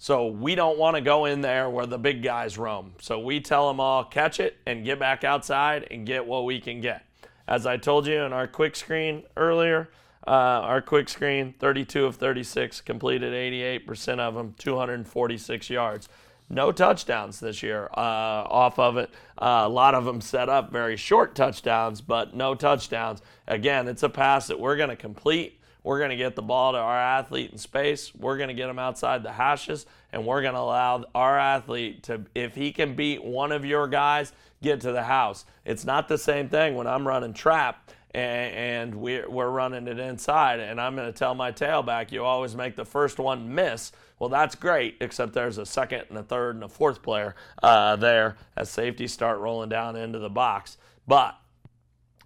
So 0.00 0.28
we 0.28 0.54
don't 0.54 0.78
want 0.78 0.94
to 0.94 1.00
go 1.00 1.24
in 1.24 1.40
there 1.40 1.68
where 1.68 1.84
the 1.84 1.98
big 1.98 2.22
guys 2.22 2.56
roam. 2.56 2.92
So 3.00 3.18
we 3.18 3.40
tell 3.40 3.66
them 3.66 3.80
all 3.80 4.04
catch 4.04 4.38
it 4.38 4.56
and 4.64 4.84
get 4.84 5.00
back 5.00 5.24
outside 5.24 5.88
and 5.90 6.06
get 6.06 6.24
what 6.24 6.44
we 6.44 6.60
can 6.60 6.80
get. 6.80 7.04
As 7.48 7.66
I 7.66 7.78
told 7.78 8.06
you 8.06 8.22
in 8.22 8.32
our 8.32 8.46
quick 8.46 8.76
screen 8.76 9.24
earlier, 9.36 9.90
uh, 10.24 10.30
our 10.30 10.80
quick 10.80 11.08
screen 11.08 11.54
32 11.58 12.04
of 12.04 12.16
36 12.16 12.80
completed 12.82 13.32
88% 13.32 14.20
of 14.20 14.34
them, 14.34 14.54
246 14.58 15.68
yards. 15.68 16.08
No 16.48 16.70
touchdowns 16.70 17.40
this 17.40 17.62
year 17.62 17.88
uh, 17.96 18.44
off 18.46 18.78
of 18.78 18.98
it. 18.98 19.10
Uh, 19.36 19.62
a 19.64 19.68
lot 19.68 19.94
of 19.94 20.04
them 20.04 20.20
set 20.20 20.48
up 20.48 20.70
very 20.70 20.96
short 20.96 21.34
touchdowns, 21.34 22.00
but 22.00 22.34
no 22.34 22.54
touchdowns. 22.54 23.20
Again, 23.48 23.88
it's 23.88 24.02
a 24.04 24.08
pass 24.08 24.46
that 24.46 24.60
we're 24.60 24.76
going 24.76 24.90
to 24.90 24.96
complete 24.96 25.57
we're 25.82 25.98
going 25.98 26.10
to 26.10 26.16
get 26.16 26.36
the 26.36 26.42
ball 26.42 26.72
to 26.72 26.78
our 26.78 26.98
athlete 26.98 27.50
in 27.52 27.58
space. 27.58 28.14
We're 28.14 28.36
going 28.36 28.48
to 28.48 28.54
get 28.54 28.68
him 28.68 28.78
outside 28.78 29.22
the 29.22 29.32
hashes, 29.32 29.86
and 30.12 30.26
we're 30.26 30.42
going 30.42 30.54
to 30.54 30.60
allow 30.60 31.04
our 31.14 31.38
athlete 31.38 32.02
to, 32.04 32.22
if 32.34 32.54
he 32.54 32.72
can 32.72 32.94
beat 32.94 33.24
one 33.24 33.52
of 33.52 33.64
your 33.64 33.88
guys, 33.88 34.32
get 34.62 34.80
to 34.82 34.92
the 34.92 35.04
house. 35.04 35.44
It's 35.64 35.84
not 35.84 36.08
the 36.08 36.18
same 36.18 36.48
thing 36.48 36.74
when 36.74 36.86
I'm 36.86 37.06
running 37.06 37.32
trap 37.32 37.90
and, 38.14 38.94
we're, 38.94 39.28
we're 39.28 39.50
running 39.50 39.86
it 39.86 39.98
inside, 39.98 40.60
and 40.60 40.80
I'm 40.80 40.96
going 40.96 41.12
to 41.12 41.16
tell 41.16 41.34
my 41.34 41.52
tailback, 41.52 42.10
you 42.10 42.24
always 42.24 42.56
make 42.56 42.74
the 42.74 42.84
first 42.84 43.18
one 43.18 43.54
miss. 43.54 43.92
Well, 44.18 44.30
that's 44.30 44.54
great, 44.54 44.96
except 45.00 45.34
there's 45.34 45.58
a 45.58 45.66
second 45.66 46.04
and 46.08 46.18
a 46.18 46.22
third 46.22 46.56
and 46.56 46.64
a 46.64 46.68
fourth 46.68 47.02
player 47.02 47.36
uh, 47.62 47.96
there 47.96 48.36
as 48.56 48.70
safeties 48.70 49.12
start 49.12 49.38
rolling 49.38 49.68
down 49.68 49.94
into 49.94 50.18
the 50.18 50.30
box. 50.30 50.78
But 51.06 51.38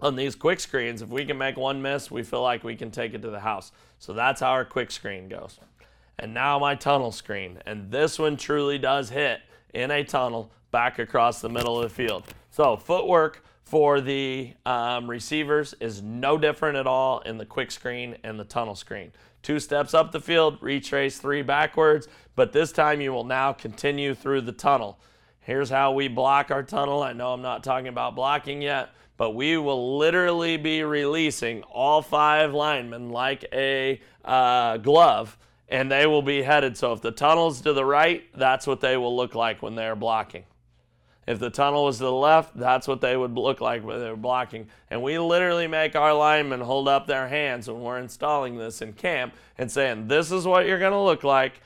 on 0.02 0.16
these 0.16 0.35
quick 0.35 0.61
screens, 0.61 1.00
if 1.00 1.09
we 1.09 1.25
can 1.25 1.38
make 1.38 1.56
one 1.56 1.80
miss, 1.80 2.11
we 2.11 2.23
feel 2.23 2.42
like 2.42 2.64
we 2.64 2.76
can 2.76 2.90
take 2.90 3.14
it 3.14 3.23
to 3.23 3.30
the 3.30 3.40
house. 3.40 3.73
So 3.99 4.12
that's 4.12 4.40
how 4.40 4.50
our 4.50 4.64
quick 4.64 4.90
screen 4.90 5.28
goes. 5.28 5.59
And 6.18 6.35
now 6.35 6.59
my 6.59 6.75
tunnel 6.75 7.12
screen. 7.12 7.59
And 7.66 7.90
this 7.90 8.18
one 8.18 8.37
truly 8.37 8.78
does 8.78 9.09
hit 9.09 9.40
in 9.73 9.90
a 9.90 10.04
tunnel 10.04 10.50
back 10.73 10.99
across 10.99 11.40
the 11.40 11.49
middle 11.49 11.76
of 11.76 11.85
the 11.85 11.94
field. 11.94 12.25
So 12.50 12.76
footwork 12.76 13.44
for 13.62 14.00
the 14.00 14.52
um, 14.66 15.09
receivers 15.09 15.75
is 15.80 16.02
no 16.02 16.37
different 16.37 16.76
at 16.76 16.87
all 16.87 17.21
in 17.21 17.38
the 17.38 17.47
quick 17.47 17.71
screen 17.71 18.16
and 18.25 18.38
the 18.38 18.44
tunnel 18.44 18.75
screen. 18.75 19.12
Two 19.42 19.59
steps 19.59 19.94
up 19.94 20.12
the 20.12 20.21
field, 20.21 20.59
retrace 20.61 21.18
three 21.18 21.42
backwards, 21.42 22.09
but 22.37 22.52
this 22.52 22.73
time 22.73 23.00
you 23.00 23.12
will 23.12 23.25
now 23.25 23.52
continue 23.52 24.14
through 24.14 24.42
the 24.42 24.52
tunnel. 24.52 24.99
Here's 25.40 25.71
how 25.71 25.92
we 25.92 26.06
block 26.06 26.50
our 26.50 26.62
tunnel. 26.62 27.02
I 27.02 27.12
know 27.12 27.32
I'm 27.32 27.42
not 27.42 27.64
talking 27.64 27.88
about 27.88 28.14
blocking 28.14 28.62
yet, 28.62 28.90
but 29.23 29.37
we 29.37 29.57
will 29.57 29.99
literally 29.99 30.57
be 30.57 30.83
releasing 30.83 31.62
all 31.62 32.02
five 32.02 32.52
linemen 32.52 33.11
like 33.11 33.45
a 33.52 34.00
uh, 34.25 34.79
glove, 34.79 35.38
and 35.69 35.88
they 35.88 36.09
will 36.09 36.23
be 36.23 36.43
headed. 36.43 36.76
So 36.76 36.93
if 36.93 37.02
the 37.02 37.12
tunnel's 37.12 37.61
to 37.61 37.73
the 37.73 37.85
right, 37.85 38.25
that's 38.35 38.67
what 38.67 38.81
they 38.81 38.97
will 38.97 39.17
look 39.17 39.37
like 39.37 39.62
when 39.62 39.76
they're 39.76 39.95
blocking. 39.95 40.43
If 41.25 41.38
the 41.38 41.50
tunnel 41.50 41.85
was 41.85 41.99
to 41.99 42.02
the 42.02 42.12
left, 42.12 42.57
that's 42.57 42.88
what 42.88 43.00
they 43.00 43.17
would 43.17 43.35
look 43.38 43.61
like 43.61 43.85
when 43.85 44.00
they 44.00 44.11
were 44.11 44.17
blocking. 44.17 44.67
And 44.91 45.05
we 45.05 45.21
literally 45.21 45.69
make 45.69 45.95
our 45.95 46.12
linemen 46.12 46.61
hold 46.61 46.88
up 46.88 47.07
their 47.07 47.29
hands 47.29 47.69
when 47.69 47.81
we're 47.81 48.00
installing 48.00 48.57
this 48.57 48.83
in 48.83 48.93
camp 48.93 49.35
and 49.57 49.71
saying, 49.71 50.09
This 50.09 50.33
is 50.33 50.49
what 50.49 50.67
you're 50.67 50.81
going 50.81 50.91
to 50.91 51.00
look 51.00 51.23
like 51.23 51.61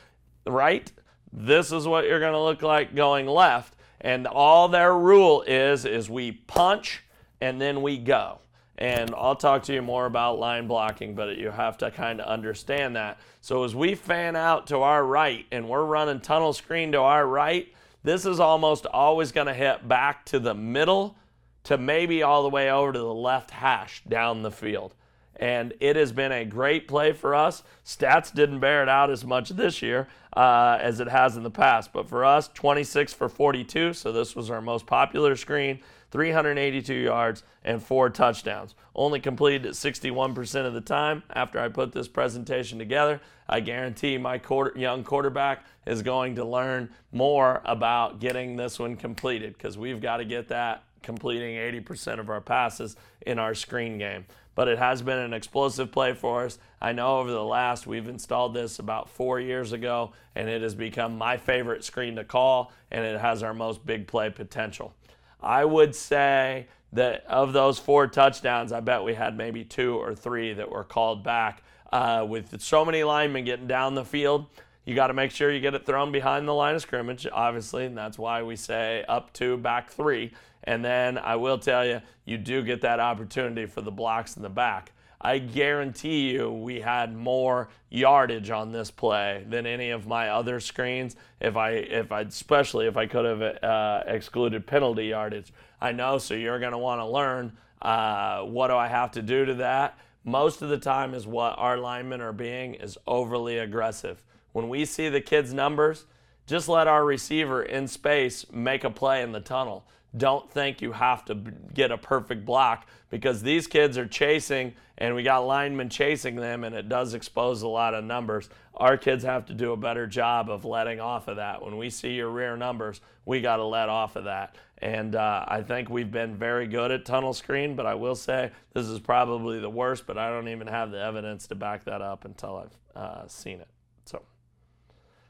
right. 0.47 0.93
This 1.33 1.73
is 1.73 1.87
what 1.87 2.05
you're 2.05 2.21
going 2.21 2.35
to 2.35 2.39
look 2.39 2.61
like 2.61 2.95
going 2.95 3.27
left. 3.27 3.77
And 4.03 4.27
all 4.27 4.69
their 4.69 4.95
rule 4.95 5.41
is 5.41 5.87
is 5.87 6.11
we 6.11 6.33
punch 6.33 7.03
and 7.41 7.61
then 7.61 7.83
we 7.83 7.99
go. 7.99 8.39
And 8.79 9.15
I'll 9.17 9.37
talk 9.37 9.63
to 9.65 9.73
you 9.73 9.81
more 9.81 10.05
about 10.05 10.39
line 10.39 10.67
blocking, 10.67 11.15
but 11.15 11.39
you 11.39 11.51
have 11.51 11.79
to 11.79 11.91
kind 11.91 12.21
of 12.21 12.27
understand 12.27 12.97
that. 12.97 13.19
So 13.41 13.65
as 13.65 13.75
we 13.75 13.95
fan 13.95 14.37
out 14.37 14.67
to 14.67 14.79
our 14.79 15.05
right 15.05 15.47
and 15.51 15.69
we're 15.69 15.85
running 15.85 16.21
tunnel 16.21 16.53
screen 16.53 16.93
to 16.93 16.99
our 17.01 17.27
right, 17.27 17.73
this 18.03 18.27
is 18.27 18.39
almost 18.39 18.85
always 18.87 19.33
going 19.33 19.47
to 19.47 19.55
hit 19.55 19.89
back 19.89 20.27
to 20.27 20.39
the 20.39 20.55
middle 20.55 21.17
to 21.65 21.79
maybe 21.79 22.23
all 22.23 22.43
the 22.43 22.49
way 22.51 22.71
over 22.71 22.93
to 22.93 22.99
the 22.99 23.15
left 23.15 23.51
hash 23.51 24.03
down 24.07 24.43
the 24.43 24.51
field. 24.51 24.95
And 25.35 25.75
it 25.81 25.97
has 25.97 26.13
been 26.13 26.33
a 26.33 26.45
great 26.45 26.87
play 26.87 27.13
for 27.13 27.35
us. 27.35 27.63
Stats 27.85 28.33
didn't 28.33 28.61
bear 28.61 28.83
it 28.83 28.89
out 28.89 29.11
as 29.11 29.25
much 29.25 29.51
this 29.51 29.83
year 29.83 30.09
uh, 30.37 30.79
as 30.81 31.01
it 31.01 31.09
has 31.09 31.37
in 31.37 31.43
the 31.43 31.51
past. 31.51 31.93
But 31.93 32.09
for 32.09 32.25
us, 32.25 32.49
26 32.55 33.13
for 33.13 33.29
42. 33.29 33.95
So 33.95 34.13
this 34.13 34.37
was 34.37 34.51
our 34.51 34.63
most 34.63 34.87
popular 34.87 35.35
screen. 35.35 35.81
382 36.17 36.95
yards, 36.95 37.43
and 37.63 37.83
four 37.83 38.09
touchdowns. 38.09 38.75
Only 38.95 39.21
completed 39.21 39.67
at 39.67 39.75
61% 39.75 40.65
of 40.65 40.73
the 40.73 40.81
time. 40.81 41.23
After 41.35 41.61
I 41.61 41.69
put 41.69 41.93
this 41.93 42.09
presentation 42.09 42.79
together, 42.79 43.21
I 43.47 43.61
guarantee 43.61 44.17
my 44.17 44.39
quarter, 44.39 44.73
young 44.81 45.05
quarterback 45.05 45.67
is 45.85 46.01
going 46.01 46.37
to 46.37 46.45
learn 46.47 46.89
more 47.13 47.61
about 47.67 48.19
getting 48.19 48.57
this 48.57 48.79
one 48.79 48.97
completed 48.97 49.59
because 49.59 49.77
we've 49.77 50.01
got 50.01 50.17
to 50.17 50.25
get 50.25 50.49
that 50.49 50.85
completing 51.03 51.57
80% 51.57 52.19
of 52.19 52.31
our 52.31 52.41
passes 52.41 52.97
in 53.27 53.39
our 53.39 53.55
screen 53.55 53.99
game. 53.99 54.25
But 54.55 54.69
it 54.69 54.79
has 54.79 55.03
been 55.03 55.19
an 55.19 55.35
explosive 55.35 55.93
play 55.93 56.15
for 56.15 56.47
us. 56.47 56.59
I 56.81 56.93
know 56.93 57.19
over 57.19 57.31
the 57.31 57.45
last, 57.45 57.87
we've 57.87 58.09
installed 58.09 58.55
this 58.55 58.79
about 58.79 59.11
four 59.11 59.39
years 59.39 59.75
ago, 59.75 60.13
and 60.35 60.49
it 60.49 60.63
has 60.63 60.75
become 60.75 61.19
my 61.19 61.37
favorite 61.37 61.85
screen 61.85 62.17
to 62.17 62.25
call, 62.25 62.73
and 62.91 63.05
it 63.05 63.21
has 63.21 63.43
our 63.43 63.53
most 63.53 63.85
big 63.85 64.07
play 64.07 64.31
potential. 64.31 64.95
I 65.41 65.65
would 65.65 65.95
say 65.95 66.67
that 66.93 67.25
of 67.27 67.53
those 67.53 67.79
four 67.79 68.07
touchdowns, 68.07 68.73
I 68.73 68.81
bet 68.81 69.05
we 69.05 69.15
had 69.15 69.37
maybe 69.37 69.65
two 69.65 69.97
or 69.97 70.15
three 70.15 70.53
that 70.55 70.71
were 70.71 70.85
called 70.85 71.23
back. 71.23 71.63
Uh, 71.93 72.27
with 72.29 72.61
so 72.61 72.85
many 72.85 73.05
linemen 73.05 73.45
getting 73.45 73.69
down 73.69 73.95
the 73.95 74.05
field, 74.05 74.47
you 74.85 74.95
got 74.95 75.09
to 75.09 75.15
make 75.15 75.31
sure 75.31 75.53
you 75.53 75.61
get 75.61 75.75
it 75.75 75.87
thrown 75.87 76.13
behind 76.13 76.47
the 76.47 76.55
line 76.55 76.75
of 76.75 76.83
scrimmage, 76.83 77.27
obviously, 77.33 77.87
and 77.87 77.97
that's 77.97 78.19
why 78.19 78.43
we 78.43 78.57
say 78.57 79.05
up 79.09 79.33
two, 79.33 79.57
back 79.57 79.91
three. 79.91 80.33
And 80.65 80.85
then 80.85 81.17
I 81.17 81.37
will 81.37 81.59
tell 81.59 81.87
you, 81.87 82.03
you 82.25 82.39
do 82.39 82.63
get 82.63 82.81
that 82.81 82.99
opportunity 82.99 83.67
for 83.67 83.83
the 83.83 83.93
blocks 83.93 84.37
in 84.37 84.43
the 84.43 84.49
back. 84.49 84.93
I 85.21 85.39
guarantee 85.39 86.31
you 86.31 86.51
we 86.53 86.81
had 86.81 87.17
more 87.17 87.69
yardage 87.89 88.51
on 88.51 88.73
this 88.73 88.91
play 88.91 89.45
than 89.49 89.67
any 89.67 89.91
of 89.91 90.07
my 90.07 90.29
other 90.29 90.61
screens. 90.61 91.17
If 91.41 91.57
I, 91.57 91.71
if 91.71 92.13
I, 92.13 92.21
especially 92.23 92.87
if 92.87 92.97
I 92.97 93.07
could 93.07 93.25
have 93.25 93.43
uh, 93.63 94.03
excluded 94.07 94.67
penalty 94.67 95.07
yardage, 95.07 95.53
I 95.81 95.93
know. 95.93 96.19
So 96.19 96.35
you're 96.35 96.59
going 96.59 96.73
to 96.73 96.79
want 96.79 97.01
to 97.01 97.07
learn 97.07 97.57
uh, 97.83 98.43
what 98.43 98.69
do 98.69 98.77
I 98.77 98.89
have 98.89 99.13
to 99.13 99.23
do 99.23 99.45
to 99.45 99.55
that. 99.55 99.99
Most 100.25 100.61
of 100.61 100.69
the 100.69 100.79
time, 100.79 101.15
is 101.15 101.27
what 101.27 101.57
our 101.57 101.79
linemen 101.79 102.21
are 102.21 102.33
being 102.33 102.75
is 102.75 102.99
overly 103.07 103.59
aggressive. 103.59 104.25
When 104.53 104.69
we 104.69 104.85
see 104.85 105.09
the 105.09 105.21
kids' 105.21 105.55
numbers, 105.55 106.05
just 106.47 106.69
let 106.69 106.89
our 106.89 107.05
receiver 107.05 107.63
in 107.63 107.87
space 107.87 108.45
make 108.51 108.85
a 108.85 108.91
play 108.91 109.23
in 109.23 109.33
the 109.33 109.41
tunnel. 109.41 109.87
Don't 110.17 110.51
think 110.51 110.81
you 110.81 110.93
have 110.93 111.25
to 111.27 111.35
get 111.75 111.91
a 111.91 111.99
perfect 111.99 112.45
block 112.45 112.89
because 113.11 113.43
these 113.43 113.67
kids 113.67 113.97
are 113.99 114.07
chasing 114.07 114.75
and 114.99 115.15
we 115.15 115.23
got 115.23 115.47
linemen 115.47 115.89
chasing 115.89 116.37
them 116.37 116.65
and 116.65 116.75
it 116.75 116.89
does 116.89 117.15
expose 117.15 117.63
a 117.63 117.69
lot 117.69 117.95
of 117.95 118.05
numbers. 118.05 118.49
Our 118.75 118.97
kids 118.97 119.25
have 119.25 119.47
to 119.47 119.55
do 119.55 119.73
a 119.73 119.77
better 119.77 120.07
job 120.07 120.51
of 120.51 120.65
letting 120.65 121.01
off 121.01 121.29
of 121.29 121.37
that. 121.37 121.63
When 121.63 121.77
we 121.77 121.91
see 121.91 122.15
your 122.15 122.31
rear 122.31 122.57
numbers, 122.57 123.01
we 123.25 123.41
got 123.41 123.57
to 123.57 123.65
let 123.65 123.89
off 123.89 124.17
of 124.17 124.25
that. 124.25 124.57
And 124.79 125.15
uh, 125.15 125.45
I 125.49 125.63
think 125.63 125.89
we've 125.89 126.11
been 126.11 126.37
very 126.37 126.67
good 126.67 126.91
at 126.91 127.05
tunnel 127.05 127.33
screen, 127.33 127.77
but 127.77 127.87
I 127.87 127.95
will 127.95 128.15
say 128.15 128.51
this 128.75 128.87
is 128.87 129.01
probably 129.01 129.59
the 129.59 129.71
worst, 129.71 130.07
but 130.07 130.19
I 130.19 130.29
don't 130.29 130.49
even 130.49 130.67
have 130.67 130.91
the 130.91 131.03
evidence 131.03 131.47
to 131.49 131.55
back 131.55 131.85
that 131.85 132.03
up 132.03 132.25
until 132.25 132.57
I've 132.57 133.03
uh, 133.03 133.29
seen 133.29 133.61
it. 133.61 133.69
So. 134.05 134.23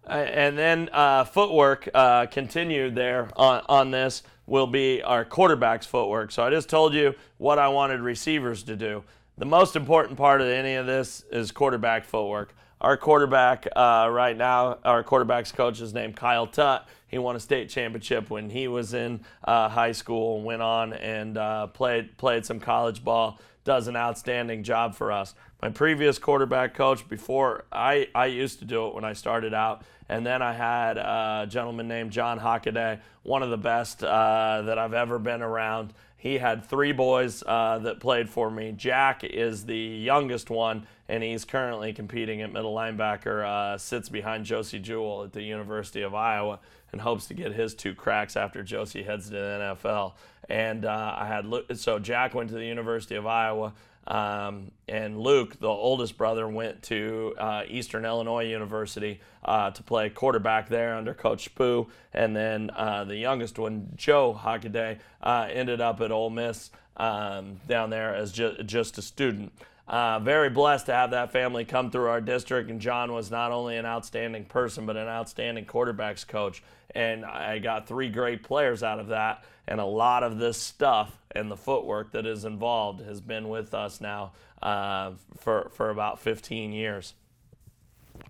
And 0.04 0.56
then 0.56 0.88
uh, 0.92 1.24
footwork 1.24 1.88
uh, 1.92 2.26
continued 2.26 2.94
there 2.94 3.28
on, 3.36 3.62
on 3.68 3.90
this 3.90 4.22
will 4.46 4.66
be 4.66 5.02
our 5.02 5.24
quarterback's 5.24 5.86
footwork. 5.86 6.30
So 6.32 6.42
I 6.42 6.50
just 6.50 6.68
told 6.68 6.94
you 6.94 7.14
what 7.38 7.58
I 7.58 7.68
wanted 7.68 8.00
receivers 8.00 8.62
to 8.64 8.76
do. 8.76 9.02
The 9.38 9.44
most 9.44 9.76
important 9.76 10.16
part 10.16 10.40
of 10.40 10.48
any 10.48 10.74
of 10.74 10.86
this 10.86 11.24
is 11.30 11.52
quarterback 11.52 12.04
footwork. 12.04 12.54
Our 12.80 12.96
quarterback 12.96 13.66
uh, 13.74 14.08
right 14.10 14.36
now, 14.36 14.78
our 14.84 15.02
quarterback's 15.02 15.50
coach 15.50 15.80
is 15.80 15.94
named 15.94 16.16
Kyle 16.16 16.46
Tutt. 16.46 16.86
He 17.08 17.18
won 17.18 17.36
a 17.36 17.40
state 17.40 17.68
championship 17.68 18.30
when 18.30 18.50
he 18.50 18.68
was 18.68 18.94
in 18.94 19.20
uh, 19.44 19.68
high 19.68 19.92
school 19.92 20.36
and 20.36 20.44
went 20.44 20.62
on 20.62 20.92
and 20.92 21.38
uh, 21.38 21.68
played 21.68 22.16
played 22.16 22.44
some 22.44 22.60
college 22.60 23.02
ball. 23.02 23.38
Does 23.66 23.88
an 23.88 23.96
outstanding 23.96 24.62
job 24.62 24.94
for 24.94 25.10
us. 25.10 25.34
My 25.60 25.70
previous 25.70 26.20
quarterback 26.20 26.72
coach 26.72 27.08
before 27.08 27.64
I, 27.72 28.06
I 28.14 28.26
used 28.26 28.60
to 28.60 28.64
do 28.64 28.86
it 28.86 28.94
when 28.94 29.04
I 29.04 29.12
started 29.12 29.52
out 29.52 29.82
and 30.08 30.24
then 30.24 30.40
I 30.40 30.52
had 30.52 30.98
a 30.98 31.48
gentleman 31.48 31.88
named 31.88 32.12
John 32.12 32.38
Hockaday, 32.38 33.00
one 33.24 33.42
of 33.42 33.50
the 33.50 33.56
best 33.56 34.04
uh, 34.04 34.62
that 34.66 34.78
I've 34.78 34.94
ever 34.94 35.18
been 35.18 35.42
around. 35.42 35.94
He 36.16 36.38
had 36.38 36.64
three 36.64 36.92
boys 36.92 37.42
uh, 37.46 37.78
that 37.80 38.00
played 38.00 38.28
for 38.28 38.50
me. 38.50 38.72
Jack 38.72 39.22
is 39.22 39.66
the 39.66 39.76
youngest 39.76 40.48
one, 40.48 40.86
and 41.08 41.22
he's 41.22 41.44
currently 41.44 41.92
competing 41.92 42.40
at 42.40 42.52
middle 42.52 42.74
linebacker. 42.74 43.44
Uh, 43.44 43.78
sits 43.78 44.08
behind 44.08 44.46
Josey 44.46 44.78
Jewell 44.78 45.24
at 45.24 45.32
the 45.32 45.42
University 45.42 46.02
of 46.02 46.14
Iowa, 46.14 46.58
and 46.90 47.00
hopes 47.02 47.26
to 47.26 47.34
get 47.34 47.52
his 47.52 47.74
two 47.74 47.94
cracks 47.94 48.36
after 48.36 48.62
Josey 48.62 49.04
heads 49.04 49.26
to 49.26 49.32
the 49.32 49.76
NFL. 49.82 50.14
And 50.48 50.84
uh, 50.84 51.14
I 51.18 51.26
had 51.26 51.46
so 51.78 51.98
Jack 51.98 52.34
went 52.34 52.48
to 52.48 52.54
the 52.54 52.66
University 52.66 53.16
of 53.16 53.26
Iowa. 53.26 53.74
Um, 54.06 54.70
and 54.88 55.18
Luke, 55.18 55.58
the 55.58 55.68
oldest 55.68 56.16
brother, 56.16 56.46
went 56.48 56.82
to 56.84 57.34
uh, 57.38 57.62
Eastern 57.68 58.04
Illinois 58.04 58.44
University 58.44 59.20
uh, 59.44 59.70
to 59.72 59.82
play 59.82 60.10
quarterback 60.10 60.68
there 60.68 60.94
under 60.94 61.12
Coach 61.12 61.52
Spoo. 61.52 61.88
And 62.12 62.34
then 62.36 62.70
uh, 62.70 63.04
the 63.04 63.16
youngest 63.16 63.58
one, 63.58 63.88
Joe 63.96 64.38
Hockaday, 64.40 64.98
uh, 65.22 65.48
ended 65.50 65.80
up 65.80 66.00
at 66.00 66.12
Ole 66.12 66.30
Miss 66.30 66.70
um, 66.96 67.60
down 67.66 67.90
there 67.90 68.14
as 68.14 68.32
ju- 68.32 68.62
just 68.64 68.98
a 68.98 69.02
student. 69.02 69.52
Uh, 69.88 70.18
very 70.18 70.50
blessed 70.50 70.86
to 70.86 70.92
have 70.92 71.12
that 71.12 71.30
family 71.30 71.64
come 71.64 71.90
through 71.90 72.08
our 72.08 72.20
district. 72.20 72.70
And 72.70 72.80
John 72.80 73.12
was 73.12 73.30
not 73.30 73.52
only 73.52 73.76
an 73.76 73.86
outstanding 73.86 74.44
person, 74.44 74.84
but 74.84 74.96
an 74.96 75.06
outstanding 75.06 75.64
quarterbacks 75.64 76.26
coach. 76.26 76.62
And 76.94 77.24
I 77.24 77.58
got 77.58 77.86
three 77.86 78.08
great 78.08 78.42
players 78.42 78.82
out 78.82 78.98
of 78.98 79.08
that. 79.08 79.44
And 79.68 79.80
a 79.80 79.84
lot 79.84 80.22
of 80.22 80.38
this 80.38 80.56
stuff 80.56 81.18
and 81.32 81.50
the 81.50 81.56
footwork 81.56 82.12
that 82.12 82.26
is 82.26 82.44
involved 82.44 83.00
has 83.00 83.20
been 83.20 83.48
with 83.48 83.74
us 83.74 84.00
now 84.00 84.32
uh, 84.62 85.12
for, 85.38 85.70
for 85.74 85.90
about 85.90 86.18
15 86.20 86.72
years. 86.72 87.14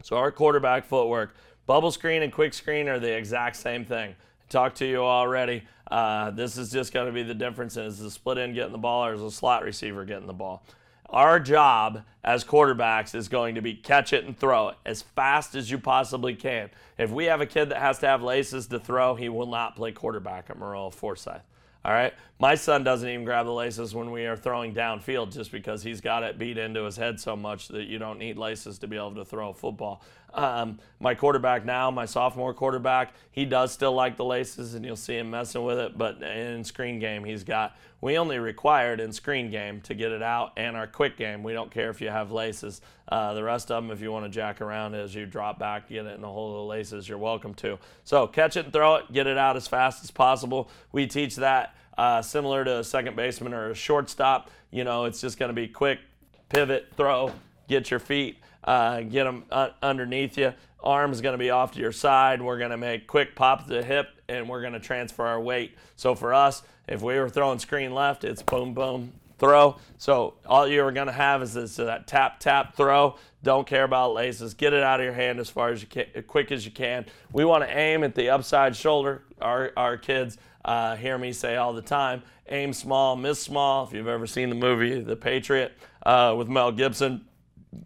So, 0.02 0.16
our 0.16 0.32
quarterback 0.32 0.84
footwork, 0.84 1.36
bubble 1.66 1.92
screen 1.92 2.22
and 2.22 2.32
quick 2.32 2.52
screen 2.54 2.88
are 2.88 2.98
the 2.98 3.16
exact 3.16 3.56
same 3.56 3.84
thing. 3.84 4.10
I 4.10 4.50
talked 4.50 4.78
to 4.78 4.86
you 4.86 4.98
already. 4.98 5.62
Uh, 5.90 6.30
this 6.32 6.58
is 6.58 6.70
just 6.72 6.92
going 6.92 7.06
to 7.06 7.12
be 7.12 7.22
the 7.22 7.34
difference 7.34 7.76
is 7.76 7.98
the 7.98 8.10
split 8.10 8.38
end 8.38 8.54
getting 8.54 8.72
the 8.72 8.78
ball 8.78 9.06
or 9.06 9.14
is 9.14 9.20
the 9.20 9.30
slot 9.30 9.62
receiver 9.62 10.04
getting 10.04 10.26
the 10.26 10.32
ball. 10.32 10.64
Our 11.10 11.38
job 11.38 12.02
as 12.24 12.44
quarterbacks 12.44 13.14
is 13.14 13.28
going 13.28 13.54
to 13.54 13.62
be 13.62 13.74
catch 13.74 14.12
it 14.12 14.24
and 14.24 14.36
throw 14.36 14.70
it 14.70 14.76
as 14.84 15.02
fast 15.02 15.54
as 15.54 15.70
you 15.70 15.78
possibly 15.78 16.34
can. 16.34 16.70
If 16.98 17.10
we 17.10 17.26
have 17.26 17.40
a 17.40 17.46
kid 17.46 17.70
that 17.70 17.78
has 17.78 18.00
to 18.00 18.06
have 18.06 18.22
laces 18.22 18.66
to 18.68 18.80
throw, 18.80 19.14
he 19.14 19.28
will 19.28 19.46
not 19.46 19.76
play 19.76 19.92
quarterback 19.92 20.50
at 20.50 20.58
Maroa 20.58 20.92
Forsyth. 20.92 21.42
All 21.84 21.92
right. 21.92 22.12
My 22.40 22.56
son 22.56 22.82
doesn't 22.82 23.08
even 23.08 23.24
grab 23.24 23.46
the 23.46 23.52
laces 23.52 23.94
when 23.94 24.10
we 24.10 24.26
are 24.26 24.36
throwing 24.36 24.74
downfield 24.74 25.32
just 25.32 25.52
because 25.52 25.84
he's 25.84 26.00
got 26.00 26.24
it 26.24 26.36
beat 26.36 26.58
into 26.58 26.82
his 26.82 26.96
head 26.96 27.20
so 27.20 27.36
much 27.36 27.68
that 27.68 27.84
you 27.84 27.98
don't 27.98 28.18
need 28.18 28.36
laces 28.36 28.80
to 28.80 28.88
be 28.88 28.96
able 28.96 29.14
to 29.14 29.24
throw 29.24 29.50
a 29.50 29.54
football. 29.54 30.02
Um, 30.34 30.78
my 31.00 31.14
quarterback 31.14 31.64
now, 31.64 31.90
my 31.90 32.04
sophomore 32.04 32.52
quarterback, 32.52 33.14
he 33.30 33.44
does 33.44 33.72
still 33.72 33.92
like 33.92 34.16
the 34.16 34.24
laces 34.24 34.74
and 34.74 34.84
you'll 34.84 34.96
see 34.96 35.16
him 35.16 35.30
messing 35.30 35.64
with 35.64 35.78
it. 35.78 35.96
But 35.96 36.22
in 36.22 36.62
screen 36.64 36.98
game, 36.98 37.24
he's 37.24 37.42
got, 37.42 37.76
we 38.00 38.18
only 38.18 38.38
required 38.38 39.00
in 39.00 39.12
screen 39.12 39.50
game 39.50 39.80
to 39.82 39.94
get 39.94 40.12
it 40.12 40.22
out 40.22 40.52
and 40.56 40.76
our 40.76 40.86
quick 40.86 41.16
game. 41.16 41.42
We 41.42 41.54
don't 41.54 41.70
care 41.70 41.88
if 41.88 42.00
you 42.00 42.10
have 42.10 42.32
laces. 42.32 42.82
Uh, 43.08 43.32
the 43.34 43.42
rest 43.42 43.70
of 43.70 43.82
them, 43.82 43.90
if 43.90 44.00
you 44.02 44.12
want 44.12 44.26
to 44.26 44.30
jack 44.30 44.60
around 44.60 44.94
as 44.94 45.14
you 45.14 45.24
drop 45.24 45.58
back, 45.58 45.88
get 45.88 46.04
it 46.04 46.14
in 46.14 46.20
the 46.20 46.28
hole 46.28 46.50
of 46.50 46.56
the 46.56 46.64
laces, 46.64 47.08
you're 47.08 47.18
welcome 47.18 47.54
to. 47.54 47.78
So 48.04 48.26
catch 48.26 48.56
it 48.56 48.64
and 48.64 48.72
throw 48.72 48.96
it, 48.96 49.12
get 49.12 49.26
it 49.26 49.38
out 49.38 49.56
as 49.56 49.66
fast 49.66 50.04
as 50.04 50.10
possible. 50.10 50.68
We 50.92 51.06
teach 51.06 51.36
that 51.36 51.74
uh, 51.96 52.20
similar 52.20 52.64
to 52.64 52.80
a 52.80 52.84
second 52.84 53.16
baseman 53.16 53.54
or 53.54 53.70
a 53.70 53.74
shortstop. 53.74 54.50
You 54.70 54.84
know, 54.84 55.04
it's 55.04 55.20
just 55.20 55.38
going 55.38 55.48
to 55.48 55.54
be 55.54 55.68
quick, 55.68 56.00
pivot, 56.48 56.88
throw, 56.96 57.32
get 57.68 57.90
your 57.90 58.00
feet. 58.00 58.38
Uh, 58.66 59.00
get 59.02 59.24
them 59.24 59.44
uh, 59.50 59.70
underneath 59.82 60.36
you. 60.36 60.52
Arm's 60.82 61.20
going 61.20 61.34
to 61.34 61.38
be 61.38 61.50
off 61.50 61.72
to 61.72 61.80
your 61.80 61.92
side. 61.92 62.42
We're 62.42 62.58
going 62.58 62.70
to 62.70 62.76
make 62.76 63.06
quick 63.06 63.34
pop 63.34 63.66
to 63.66 63.74
the 63.74 63.82
hip, 63.82 64.08
and 64.28 64.48
we're 64.48 64.60
going 64.60 64.74
to 64.74 64.80
transfer 64.80 65.26
our 65.26 65.40
weight. 65.40 65.76
So 65.96 66.14
for 66.14 66.34
us, 66.34 66.62
if 66.86 67.02
we 67.02 67.18
were 67.18 67.28
throwing 67.28 67.58
screen 67.58 67.94
left, 67.94 68.24
it's 68.24 68.42
boom, 68.42 68.74
boom, 68.74 69.12
throw. 69.38 69.76
So 69.98 70.34
all 70.46 70.68
you're 70.68 70.92
going 70.92 71.06
to 71.08 71.12
have 71.12 71.42
is 71.42 71.54
this 71.54 71.76
that 71.76 72.06
tap 72.06 72.40
tap 72.40 72.76
throw. 72.76 73.16
Don't 73.42 73.66
care 73.66 73.84
about 73.84 74.14
laces. 74.14 74.54
Get 74.54 74.72
it 74.72 74.82
out 74.82 75.00
of 75.00 75.04
your 75.04 75.14
hand 75.14 75.38
as 75.38 75.48
far 75.48 75.70
as 75.70 75.80
you 75.80 75.88
can, 75.88 76.06
as 76.14 76.24
quick 76.26 76.52
as 76.52 76.64
you 76.64 76.72
can. 76.72 77.06
We 77.32 77.44
want 77.44 77.64
to 77.64 77.76
aim 77.76 78.04
at 78.04 78.14
the 78.14 78.30
upside 78.30 78.76
shoulder. 78.76 79.22
Our 79.40 79.72
our 79.76 79.96
kids 79.96 80.38
uh, 80.64 80.96
hear 80.96 81.16
me 81.18 81.32
say 81.32 81.56
all 81.56 81.72
the 81.72 81.82
time: 81.82 82.22
aim 82.48 82.72
small, 82.72 83.16
miss 83.16 83.40
small. 83.40 83.84
If 83.86 83.92
you've 83.92 84.08
ever 84.08 84.26
seen 84.26 84.48
the 84.48 84.56
movie 84.56 85.00
The 85.00 85.16
Patriot 85.16 85.72
uh, 86.04 86.34
with 86.36 86.48
Mel 86.48 86.72
Gibson, 86.72 87.24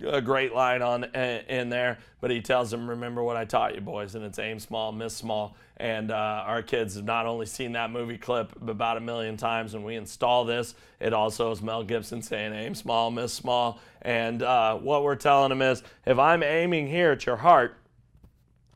a 0.07 0.21
great 0.21 0.55
line 0.55 0.83
on 0.83 1.05
in 1.05 1.69
there, 1.69 1.99
but 2.21 2.31
he 2.31 2.41
tells 2.41 2.71
them, 2.71 2.89
"Remember 2.89 3.23
what 3.23 3.37
I 3.37 3.45
taught 3.45 3.75
you, 3.75 3.81
boys," 3.81 4.15
and 4.15 4.25
it's 4.25 4.39
aim 4.39 4.59
small, 4.59 4.93
miss 4.93 5.15
small. 5.15 5.57
And 5.77 6.11
uh, 6.11 6.45
our 6.47 6.63
kids 6.63 6.97
have 6.97 7.05
not 7.05 7.27
only 7.27 7.47
seen 7.47 7.73
that 7.73 7.91
movie 7.91 8.19
clip 8.19 8.53
about 8.69 8.97
a 8.97 9.01
million 9.01 9.37
times 9.37 9.73
when 9.73 9.83
we 9.83 9.97
install 9.97 10.45
this, 10.45 10.75
it 11.01 11.15
also 11.15 11.51
is 11.51 11.63
Mel 11.63 11.83
Gibson 11.83 12.23
saying, 12.23 12.53
"Aim 12.53 12.75
small, 12.75 13.11
miss 13.11 13.33
small." 13.33 13.81
And 14.03 14.43
uh, 14.43 14.77
what 14.77 15.03
we're 15.03 15.17
telling 15.17 15.51
them 15.51 15.63
is, 15.63 15.83
if 16.07 16.19
I'm 16.19 16.43
aiming 16.43 16.89
here 16.89 17.13
at 17.13 17.27
your 17.27 17.37
heart, 17.37 17.77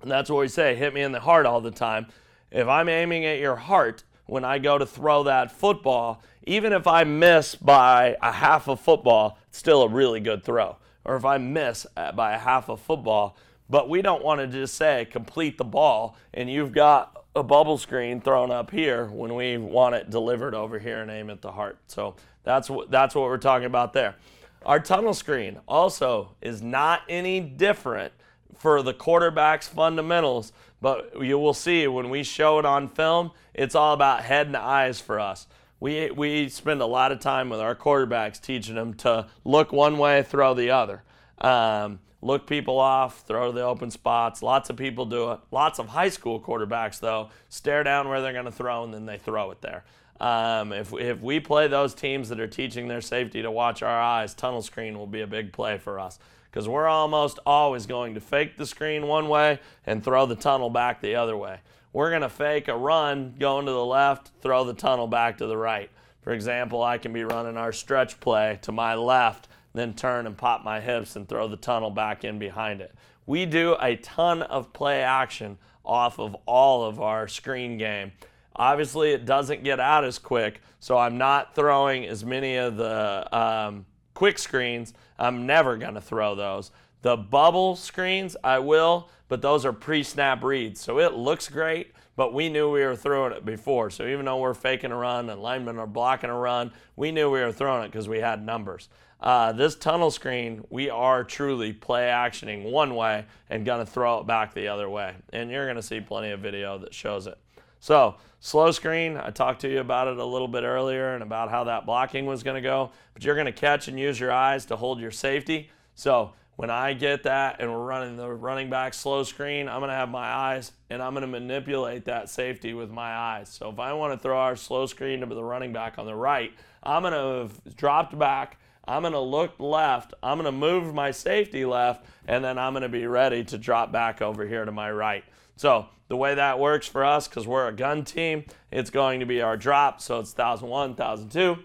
and 0.03 0.11
that's 0.11 0.31
what 0.31 0.41
we 0.41 0.49
say, 0.49 0.75
hit 0.75 0.95
me 0.95 1.03
in 1.03 1.13
the 1.13 1.21
heart 1.21 1.47
all 1.47 1.61
the 1.61 1.71
time. 1.71 2.07
If 2.51 2.69
I'm 2.69 2.89
aiming 2.89 3.25
at 3.25 3.39
your 3.39 3.57
heart 3.57 4.05
when 4.27 4.45
I 4.45 4.59
go 4.59 4.79
to 4.79 4.87
throw 4.87 5.25
that 5.25 5.51
football, 5.53 6.23
even 6.47 6.73
if 6.73 6.87
I 6.87 7.05
miss 7.05 7.55
by 7.55 8.17
a 8.23 8.33
half 8.33 8.69
a 8.69 8.77
football, 8.77 9.39
it's 9.49 9.59
still 9.59 9.83
a 9.83 9.89
really 9.89 10.21
good 10.21 10.45
throw 10.45 10.77
or 11.05 11.17
if 11.17 11.25
I 11.25 11.39
miss 11.39 11.87
uh, 11.97 12.13
by 12.13 12.33
a 12.33 12.39
half 12.39 12.69
a 12.69 12.77
football. 12.77 13.37
But 13.69 13.89
we 13.89 14.03
don't 14.03 14.23
want 14.23 14.41
to 14.41 14.47
just 14.47 14.75
say 14.75 15.07
complete 15.11 15.59
the 15.59 15.65
ball 15.65 16.17
and 16.33 16.51
you've 16.51 16.73
got 16.73 17.25
a 17.35 17.43
bubble 17.43 17.79
screen 17.79 18.21
thrown 18.21 18.51
up 18.51 18.71
here 18.71 19.07
when 19.07 19.35
we 19.35 19.57
want 19.57 19.95
it 19.95 20.11
delivered 20.11 20.55
over 20.55 20.79
here 20.79 21.01
and 21.01 21.11
aim 21.11 21.31
at 21.31 21.41
the 21.41 21.53
heart. 21.53 21.79
So 21.87 22.15
that's 22.45 22.71
what 22.71 22.91
that's 22.91 23.15
what 23.15 23.25
we're 23.25 23.39
talking 23.39 23.67
about 23.67 23.93
there. 23.93 24.17
Our 24.65 24.81
tunnel 24.81 25.15
screen 25.15 25.61
also 25.67 26.31
is 26.41 26.63
not 26.63 27.03
any 27.09 27.41
different 27.41 28.13
for 28.57 28.83
the 28.83 28.95
quarterback's 28.95 29.69
fundamentals, 29.69 30.53
but 30.81 31.13
you 31.21 31.39
will 31.39 31.55
see 31.55 31.87
when 31.87 32.09
we 32.09 32.23
show 32.23 32.59
it 32.59 32.65
on 32.65 32.89
film, 32.89 33.33
it's 33.53 33.75
all 33.75 33.93
about 33.93 34.23
head 34.23 34.47
and 34.47 34.57
eyes 34.57 35.01
for 35.01 35.19
us 35.19 35.47
we, 35.81 36.11
we 36.11 36.49
spend 36.49 36.81
a 36.81 36.87
lot 36.87 37.13
of 37.13 37.21
time 37.21 37.51
with 37.51 37.61
our 37.61 37.75
quarterbacks 37.75 38.41
teaching 38.41 38.75
them 38.75 38.95
to 38.95 39.27
look 39.45 39.73
one 39.73 39.99
way, 39.99 40.23
throw 40.23 40.55
the 40.55 40.71
other. 40.71 41.03
Um, 41.39 42.01
look 42.23 42.47
people 42.47 42.79
off, 42.79 43.21
throw 43.21 43.49
to 43.49 43.53
the 43.53 43.63
open 43.63 43.91
spots. 43.91 44.43
Lots 44.43 44.71
of 44.71 44.77
people 44.77 45.05
do 45.05 45.33
it. 45.33 45.41
Lots 45.51 45.79
of 45.79 45.89
high 45.89 46.09
school 46.09 46.41
quarterbacks, 46.41 47.01
though, 47.01 47.31
stare 47.49 47.85
down 47.85 48.09
where 48.09 48.21
they're 48.21 48.33
going 48.33 48.45
to 48.47 48.53
throw 48.53 48.85
and 48.85 48.95
then 48.95 49.07
they 49.07 49.19
throw 49.19 49.51
it 49.51 49.61
there. 49.61 49.85
Um, 50.21 50.73
if, 50.73 50.93
if 50.95 51.21
we 51.21 51.41
play 51.41 51.67
those 51.67 51.93
teams 51.93 52.29
that 52.29 52.41
are 52.41 52.47
teaching 52.47 52.89
their 52.89 53.01
safety 53.01 53.43
to 53.43 53.51
watch 53.51 53.83
our 53.83 54.01
eyes, 54.01 54.33
tunnel 54.33 54.63
screen 54.63 54.97
will 54.97 55.09
be 55.09 55.21
a 55.21 55.27
big 55.27 55.53
play 55.53 55.77
for 55.77 55.99
us 55.99 56.19
because 56.51 56.69
we're 56.69 56.87
almost 56.87 57.41
always 57.45 57.85
going 57.85 58.15
to 58.15 58.21
fake 58.21 58.57
the 58.57 58.65
screen 58.65 59.09
one 59.09 59.29
way 59.29 59.59
and 59.87 60.05
throw 60.05 60.25
the 60.25 60.37
tunnel 60.37 60.71
back 60.71 61.01
the 61.01 61.17
other 61.17 61.37
way 61.37 61.59
we're 61.95 62.11
going 62.11 62.23
to 62.23 62.29
fake 62.29 62.67
a 62.67 62.77
run 62.77 63.37
going 63.39 63.65
to 63.67 63.73
the 63.73 63.85
left, 63.85 64.33
throw 64.43 64.65
the 64.65 64.75
tunnel 64.75 65.07
back 65.07 65.39
to 65.39 65.47
the 65.47 65.57
right. 65.57 65.89
For 66.23 66.33
example, 66.33 66.83
I 66.83 66.99
can 66.99 67.13
be 67.13 67.23
running 67.23 67.57
our 67.57 67.73
stretch 67.73 68.19
play 68.19 68.59
to 68.63 68.73
my 68.73 68.97
left, 68.97 69.47
then 69.75 69.95
turn 69.95 70.27
and 70.27 70.37
pop 70.37 70.65
my 70.65 70.81
hips 70.81 71.15
and 71.15 71.29
throw 71.29 71.47
the 71.47 71.57
tunnel 71.57 71.91
back 71.91 72.25
in 72.25 72.39
behind 72.39 72.81
it. 72.81 72.93
We 73.27 73.47
do 73.47 73.77
a 73.81 73.95
ton 73.97 74.43
of 74.43 74.73
play 74.73 75.03
action 75.03 75.57
off 75.85 76.19
of 76.19 76.35
all 76.47 76.85
of 76.85 77.01
our 77.01 77.29
screen 77.29 77.79
game. 77.79 78.11
Obviously, 78.57 79.13
it 79.13 79.25
doesn't 79.25 79.63
get 79.63 79.79
out 79.79 80.05
as 80.05 80.19
quick, 80.19 80.63
so 80.81 80.99
I'm 80.99 81.17
not 81.17 81.55
throwing 81.55 82.07
as 82.07 82.25
many 82.25 82.57
of 82.57 82.77
the 82.77 83.29
um, 83.37 83.87
quick 84.15 84.41
screens. 84.41 84.95
I'm 85.17 85.47
never 85.47 85.77
going 85.77 85.95
to 85.95 86.01
throw 86.01 86.35
those. 86.35 86.73
The 87.05 87.19
bubble 87.19 87.77
screens, 87.77 88.35
I 88.43 88.61
will, 88.61 89.11
but 89.29 89.43
those 89.43 89.67
are 89.67 89.75
pre-snap 89.75 90.43
reads. 90.43 90.81
So 90.81 91.01
it 91.01 91.13
looks 91.13 91.51
great, 91.51 91.93
but 92.17 92.33
we 92.33 92.49
knew 92.49 92.71
we 92.71 92.83
were 92.83 92.97
throwing 92.97 93.35
it 93.35 93.45
before. 93.45 93.91
So 93.91 94.07
even 94.07 94.25
though 94.25 94.39
we're 94.39 94.55
faking 94.55 94.91
a 94.91 94.97
run 94.97 95.29
and 95.29 95.43
linemen 95.43 95.79
are 95.79 95.87
blocking 95.87 96.31
a 96.31 96.35
run, 96.35 96.73
we 96.97 97.13
knew 97.13 97.31
we 97.31 97.41
were 97.41 97.53
throwing 97.53 97.85
it 97.85 97.93
because 97.93 98.09
we 98.09 98.21
had 98.21 98.43
numbers. 98.43 98.89
Uh, 99.21 99.53
this 99.53 99.75
tunnel 99.75 100.11
screen, 100.11 100.65
we 100.71 100.89
are 100.89 101.25
truly 101.25 101.75
play 101.75 102.05
actioning 102.05 102.71
one 102.71 102.95
way 102.95 103.27
and 103.51 103.67
going 103.67 103.85
to 103.85 103.93
throw 103.93 104.21
it 104.21 104.27
back 104.27 104.55
the 104.55 104.69
other 104.69 104.89
way. 104.89 105.15
And 105.31 105.51
you're 105.51 105.67
going 105.67 105.77
to 105.77 105.83
see 105.83 106.01
plenty 106.01 106.31
of 106.31 106.41
video 106.41 106.79
that 106.79 106.95
shows 106.95 107.27
it. 107.27 107.37
So, 107.81 108.15
slow 108.41 108.71
screen, 108.71 109.19
I 109.19 109.29
talked 109.29 109.61
to 109.61 109.69
you 109.69 109.81
about 109.81 110.09
it 110.09 110.17
a 110.17 110.25
little 110.25 110.49
bit 110.49 110.63
earlier 110.63 111.13
and 111.13 111.23
about 111.23 111.51
how 111.51 111.65
that 111.65 111.85
blocking 111.85 112.25
was 112.25 112.43
going 112.43 112.57
to 112.57 112.67
go, 112.67 112.93
but 113.13 113.23
you're 113.23 113.35
going 113.35 113.45
to 113.45 113.53
catch 113.53 113.89
and 113.89 114.01
use 114.01 114.19
your 114.19 114.33
eyes 114.33 114.65
to 114.67 114.77
hold 114.77 115.01
your 115.01 115.11
safety. 115.11 115.69
So, 115.95 116.33
when 116.57 116.71
I 116.71 116.93
get 116.93 117.25
that 117.25 117.57
and 117.61 117.73
we're 117.73 117.85
running 117.85 118.17
the 118.17 118.31
running 118.33 118.71
back 118.71 118.95
slow 118.95 119.25
screen, 119.25 119.69
I'm 119.69 119.81
going 119.81 119.91
to 119.91 119.97
have 119.97 120.09
my 120.09 120.27
eyes 120.27 120.73
and 120.89 121.03
I'm 121.03 121.15
going 121.15 121.23
to 121.23 121.27
manipulate 121.27 122.05
that 122.05 122.31
safety 122.31 122.75
with 122.75 122.91
my 122.91 123.15
eyes. 123.15 123.49
So 123.49 123.71
if 123.71 123.79
I 123.79 123.93
want 123.93 124.13
to 124.13 124.19
throw 124.23 124.39
our 124.39 124.57
slow 124.57 124.87
screen 124.87 125.21
to 125.21 125.27
the 125.27 125.45
running 125.45 125.73
back 125.73 125.99
on 125.99 126.07
the 126.07 126.15
right, 126.15 126.53
I'm 126.83 127.03
going 127.03 127.13
to 127.13 127.43
have 127.43 127.77
dropped 127.77 128.17
back. 128.19 128.59
I'm 128.87 129.03
going 129.03 129.15
to 129.15 129.21
look 129.21 129.59
left. 129.59 130.15
I'm 130.23 130.39
going 130.39 130.45
to 130.45 130.53
move 130.53 130.95
my 130.95 131.11
safety 131.11 131.65
left, 131.65 132.05
and 132.29 132.45
then 132.45 132.59
I'm 132.59 132.75
going 132.75 132.83
to 132.83 132.89
be 132.91 133.07
ready 133.07 133.43
to 133.45 133.57
drop 133.57 133.91
back 133.91 134.21
over 134.21 134.47
here 134.47 134.65
to 134.65 134.73
my 134.73 134.93
right. 134.93 135.25
So 135.57 135.87
the 136.09 136.17
way 136.17 136.35
that 136.35 136.59
works 136.59 136.87
for 136.87 137.03
us, 137.03 137.27
because 137.27 137.47
we're 137.47 137.67
a 137.67 137.73
gun 137.73 138.05
team, 138.05 138.45
it's 138.71 138.91
going 138.91 139.21
to 139.21 139.27
be 139.27 139.41
our 139.41 139.57
drop. 139.57 140.03
So 140.03 140.21
it's 140.21 140.37
1001, 140.37 140.91
1002. 140.97 141.65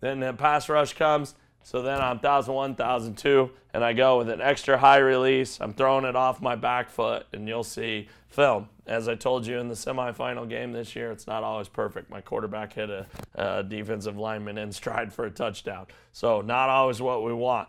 Then 0.00 0.20
the 0.20 0.34
pass 0.34 0.68
rush 0.68 0.92
comes. 0.92 1.34
So 1.62 1.82
then 1.82 2.00
I'm 2.00 2.16
1001, 2.16 2.70
1002, 2.70 3.50
and 3.74 3.84
I 3.84 3.92
go 3.92 4.18
with 4.18 4.30
an 4.30 4.40
extra 4.40 4.78
high 4.78 4.98
release. 4.98 5.60
I'm 5.60 5.74
throwing 5.74 6.04
it 6.04 6.16
off 6.16 6.40
my 6.40 6.56
back 6.56 6.88
foot, 6.88 7.26
and 7.32 7.46
you'll 7.46 7.64
see 7.64 8.08
film. 8.28 8.68
As 8.86 9.06
I 9.06 9.14
told 9.14 9.46
you 9.46 9.58
in 9.58 9.68
the 9.68 9.74
semifinal 9.74 10.48
game 10.48 10.72
this 10.72 10.96
year, 10.96 11.12
it's 11.12 11.26
not 11.26 11.44
always 11.44 11.68
perfect. 11.68 12.08
My 12.08 12.22
quarterback 12.22 12.72
hit 12.72 12.88
a, 12.88 13.06
a 13.34 13.62
defensive 13.62 14.16
lineman 14.16 14.56
in 14.56 14.72
stride 14.72 15.12
for 15.12 15.26
a 15.26 15.30
touchdown. 15.30 15.86
So 16.12 16.40
not 16.40 16.70
always 16.70 17.02
what 17.02 17.22
we 17.22 17.34
want. 17.34 17.68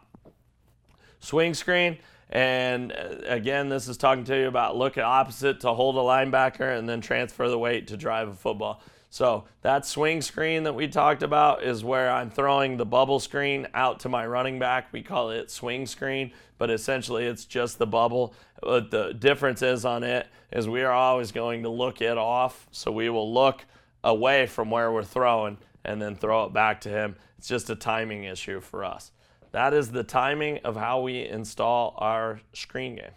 Swing 1.19 1.53
screen, 1.53 1.97
and 2.29 2.91
uh, 2.91 3.15
again, 3.25 3.69
this 3.69 3.87
is 3.87 3.97
talking 3.97 4.23
to 4.25 4.37
you 4.37 4.47
about 4.47 4.77
look 4.77 4.97
at 4.97 5.03
opposite 5.03 5.59
to 5.61 5.73
hold 5.73 5.95
a 5.97 5.99
linebacker 5.99 6.77
and 6.77 6.87
then 6.87 7.01
transfer 7.01 7.49
the 7.49 7.57
weight 7.57 7.87
to 7.87 7.97
drive 7.97 8.29
a 8.29 8.33
football. 8.33 8.81
So 9.09 9.45
that 9.61 9.85
swing 9.85 10.21
screen 10.21 10.63
that 10.63 10.75
we 10.75 10.87
talked 10.87 11.23
about 11.23 11.63
is 11.63 11.83
where 11.83 12.11
I'm 12.11 12.29
throwing 12.29 12.77
the 12.77 12.85
bubble 12.85 13.19
screen 13.19 13.67
out 13.73 14.01
to 14.01 14.09
my 14.09 14.25
running 14.25 14.59
back. 14.59 14.93
We 14.93 15.01
call 15.01 15.31
it 15.31 15.49
swing 15.49 15.87
screen, 15.87 16.31
but 16.59 16.69
essentially 16.69 17.25
it's 17.25 17.45
just 17.45 17.79
the 17.79 17.87
bubble. 17.87 18.35
But 18.61 18.91
the 18.91 19.13
difference 19.13 19.63
is 19.63 19.83
on 19.83 20.03
it 20.03 20.27
is 20.51 20.67
we 20.67 20.83
are 20.83 20.93
always 20.93 21.31
going 21.31 21.63
to 21.63 21.69
look 21.69 22.01
it 22.01 22.17
off. 22.17 22.67
So 22.71 22.91
we 22.91 23.09
will 23.09 23.33
look 23.33 23.65
away 24.03 24.45
from 24.45 24.69
where 24.69 24.91
we're 24.91 25.03
throwing 25.03 25.57
and 25.83 25.99
then 25.99 26.15
throw 26.15 26.45
it 26.45 26.53
back 26.53 26.81
to 26.81 26.89
him. 26.89 27.15
It's 27.39 27.47
just 27.47 27.69
a 27.69 27.75
timing 27.75 28.25
issue 28.25 28.59
for 28.59 28.85
us. 28.85 29.11
That 29.51 29.73
is 29.73 29.91
the 29.91 30.03
timing 30.03 30.59
of 30.59 30.75
how 30.75 31.01
we 31.01 31.25
install 31.25 31.95
our 31.97 32.41
screen 32.53 32.97
game. 32.97 33.11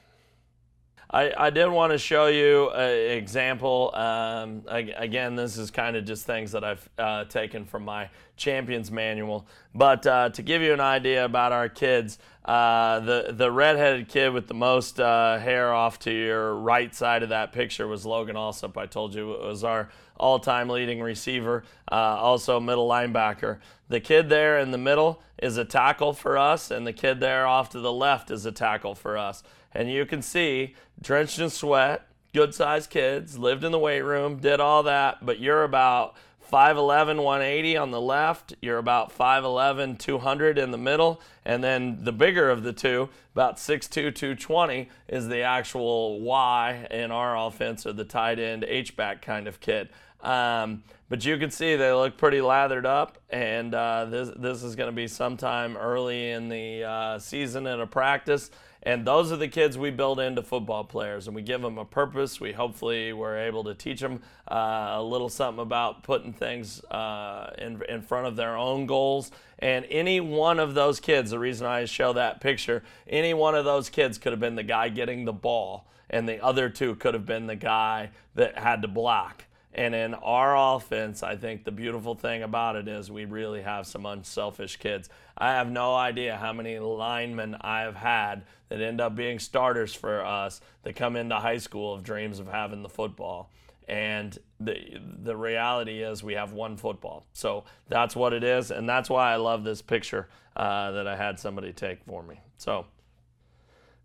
I, 1.13 1.31
I 1.37 1.51
did 1.51 1.69
want 1.69 1.93
to 1.93 1.99
show 1.99 2.29
you 2.29 2.71
an 2.71 3.19
example. 3.19 3.95
Um, 3.95 4.63
again, 4.67 5.37
this 5.37 5.59
is 5.59 5.71
kind 5.71 5.95
of 5.95 6.07
just 6.07 6.25
things 6.25 6.53
that 6.53 6.65
I've 6.65 6.89
uh, 6.97 7.25
taken 7.25 7.67
from 7.67 7.85
my 7.85 8.09
Champions 8.39 8.91
Manual. 8.91 9.47
But 9.75 10.07
uh, 10.07 10.31
to 10.31 10.43
give 10.43 10.63
you 10.63 10.73
an 10.73 10.81
idea 10.81 11.27
about 11.27 11.53
our 11.53 11.69
kids, 11.69 12.19
uh, 12.47 13.01
the, 13.01 13.27
the 13.37 13.51
redheaded 13.51 14.09
kid 14.09 14.33
with 14.33 14.47
the 14.49 14.55
most 14.55 15.01
uh, 15.01 15.39
hair 15.39 15.75
off 15.75 15.99
to 16.01 16.11
your 16.11 16.55
right 16.55 16.95
side 16.95 17.23
of 17.23 17.29
that 17.29 17.53
picture 17.53 17.87
was 17.87 18.07
Logan 18.07 18.37
Alsop. 18.37 18.79
I 18.79 18.87
told 18.87 19.15
you 19.15 19.33
it 19.33 19.43
was 19.43 19.65
our 19.65 19.91
all 20.17 20.39
time 20.39 20.71
leading 20.71 21.03
receiver, 21.03 21.65
uh, 21.91 21.95
also 21.95 22.59
middle 22.59 22.89
linebacker. 22.89 23.59
The 23.89 24.01
kid 24.01 24.31
there 24.31 24.59
in 24.61 24.71
the 24.71 24.79
middle 24.79 25.23
is 25.43 25.59
a 25.59 25.65
tackle 25.65 26.15
for 26.15 26.39
us, 26.39 26.71
and 26.71 26.87
the 26.87 26.93
kid 26.93 27.21
there 27.21 27.47
off 27.47 27.69
to 27.71 27.81
the 27.81 27.93
left 27.93 28.31
is 28.31 28.47
a 28.47 28.53
tackle 28.53 28.95
for 28.95 29.19
us. 29.19 29.43
And 29.75 29.91
you 29.91 30.07
can 30.07 30.23
see, 30.23 30.75
drenched 31.01 31.39
in 31.39 31.51
sweat, 31.51 32.07
good 32.35 32.55
sized 32.55 32.91
kids, 32.91 33.39
lived 33.39 33.65
in 33.65 33.73
the 33.73 33.79
weight 33.79 34.03
room, 34.03 34.37
did 34.37 34.61
all 34.61 34.83
that, 34.85 35.25
but 35.25 35.39
you're 35.39 35.65
about 35.65 36.15
5'11, 36.53 37.23
180 37.23 37.77
on 37.79 37.91
the 37.91 38.01
left. 38.01 38.55
You're 38.61 38.77
about 38.77 39.17
5'11, 39.17 39.99
200 39.99 40.59
in 40.59 40.71
the 40.71 40.79
middle. 40.79 41.23
And 41.47 41.65
then 41.65 42.05
the 42.05 42.13
bigger 42.13 42.51
of 42.51 42.63
the 42.63 42.75
two, 42.75 43.09
about 43.35 43.57
6'2, 43.57 44.15
220, 44.15 44.91
is 45.09 45.29
the 45.29 45.41
actual 45.41 46.21
Y 46.21 46.87
in 46.91 47.11
our 47.11 47.37
offense 47.39 47.87
or 47.87 47.95
the 47.95 48.05
tight 48.05 48.39
end 48.39 48.65
H-back 48.65 49.23
kind 49.23 49.49
of 49.49 49.61
kid. 49.61 49.89
Um, 50.21 50.83
but 51.09 51.25
you 51.25 51.39
can 51.39 51.51
see 51.51 51.75
they 51.75 51.93
look 51.93 52.17
pretty 52.17 52.41
lathered 52.41 52.87
up, 52.87 53.19
and 53.31 53.75
uh, 53.75 54.07
this, 54.07 54.31
this 54.37 54.63
is 54.63 54.77
going 54.77 54.89
to 54.89 54.95
be 54.95 55.09
sometime 55.09 55.77
early 55.77 56.31
in 56.31 56.49
the 56.49 56.85
uh, 56.85 57.19
season 57.19 57.67
in 57.67 57.81
a 57.81 57.87
practice 57.87 58.51
And 58.85 59.07
those 59.07 59.31
are 59.31 59.37
the 59.37 59.49
kids 59.49 59.79
we 59.79 59.91
build 59.91 60.19
into 60.19 60.43
football 60.43 60.83
players, 60.83 61.29
and 61.29 61.37
we 61.37 61.43
give 61.43 61.63
them 61.63 61.79
a 61.79 61.85
purpose. 61.85 62.41
We 62.41 62.53
hopefully 62.53 63.13
we're 63.13 63.39
able 63.39 63.63
to 63.65 63.75
teach 63.75 64.01
them 64.01 64.23
uh, 64.51 64.95
a 64.95 65.03
little 65.03 65.29
something 65.29 65.63
about 65.63 66.03
putting 66.03 66.33
things 66.33 66.85
uh, 66.87 67.53
in, 67.59 67.81
in 67.89 68.03
front 68.03 68.27
of 68.27 68.35
their 68.35 68.57
own 68.57 68.87
goals. 68.87 69.31
And 69.61 69.87
any 69.89 70.19
one 70.19 70.59
of 70.59 70.75
those 70.75 70.99
kids, 70.99 71.31
the 71.31 71.39
reason 71.39 71.65
I 71.65 71.85
show 71.85 72.13
that 72.15 72.41
picture, 72.41 72.83
any 73.07 73.35
one 73.35 73.55
of 73.55 73.65
those 73.65 73.89
kids 73.89 74.19
could 74.19 74.33
have 74.33 74.41
been 74.41 74.57
the 74.57 74.65
guy 74.65 74.89
getting 74.89 75.27
the 75.27 75.33
ball, 75.33 75.87
and 76.11 76.29
the 76.29 76.43
other 76.43 76.69
two 76.69 76.97
could 76.97 77.15
have 77.15 77.25
been 77.25 77.47
the 77.47 77.57
guy 77.57 78.11
that 78.35 78.59
had 78.59 78.83
to 78.83 78.89
block. 78.89 79.45
And 79.75 79.95
in 79.95 80.15
our 80.15 80.77
offense, 80.77 81.23
I 81.23 81.37
think 81.37 81.65
the 81.65 81.73
beautiful 81.73 82.15
thing 82.15 82.43
about 82.43 82.77
it 82.77 82.89
is 82.89 83.11
we 83.11 83.25
really 83.25 83.63
have 83.63 83.87
some 83.87 84.05
unselfish 84.05 84.77
kids. 84.77 85.09
I 85.37 85.53
have 85.53 85.71
no 85.71 85.95
idea 85.95 86.37
how 86.37 86.53
many 86.53 86.79
linemen 86.79 87.57
I 87.61 87.81
have 87.81 87.97
had 87.97 88.45
that 88.69 88.83
end 88.83 89.01
up 89.01 89.15
being 89.15 89.39
starters 89.39 89.95
for 89.95 90.25
us 90.25 90.61
that 90.83 90.95
come 90.95 91.17
into 91.17 91.37
high 91.37 91.59
school 91.59 91.95
of 91.95 92.03
dreams 92.03 92.39
of 92.39 92.49
having 92.49 92.83
the 92.83 92.89
football. 92.89 93.51
And 93.89 94.39
the 94.61 95.01
the 95.23 95.37
reality 95.37 96.03
is 96.03 96.23
we 96.23 96.35
have 96.35 96.53
one 96.53 96.77
football. 96.77 97.27
So 97.33 97.65
that's 97.89 98.15
what 98.15 98.33
it 98.33 98.45
is, 98.45 98.71
and 98.71 98.89
that's 98.89 99.11
why 99.11 99.33
I 99.33 99.37
love 99.37 99.65
this 99.65 99.83
picture 99.83 100.29
uh, 100.55 100.93
that 100.93 101.09
I 101.09 101.17
had 101.17 101.41
somebody 101.41 101.73
take 101.73 102.05
for 102.05 102.23
me. 102.23 102.41
So. 102.59 102.87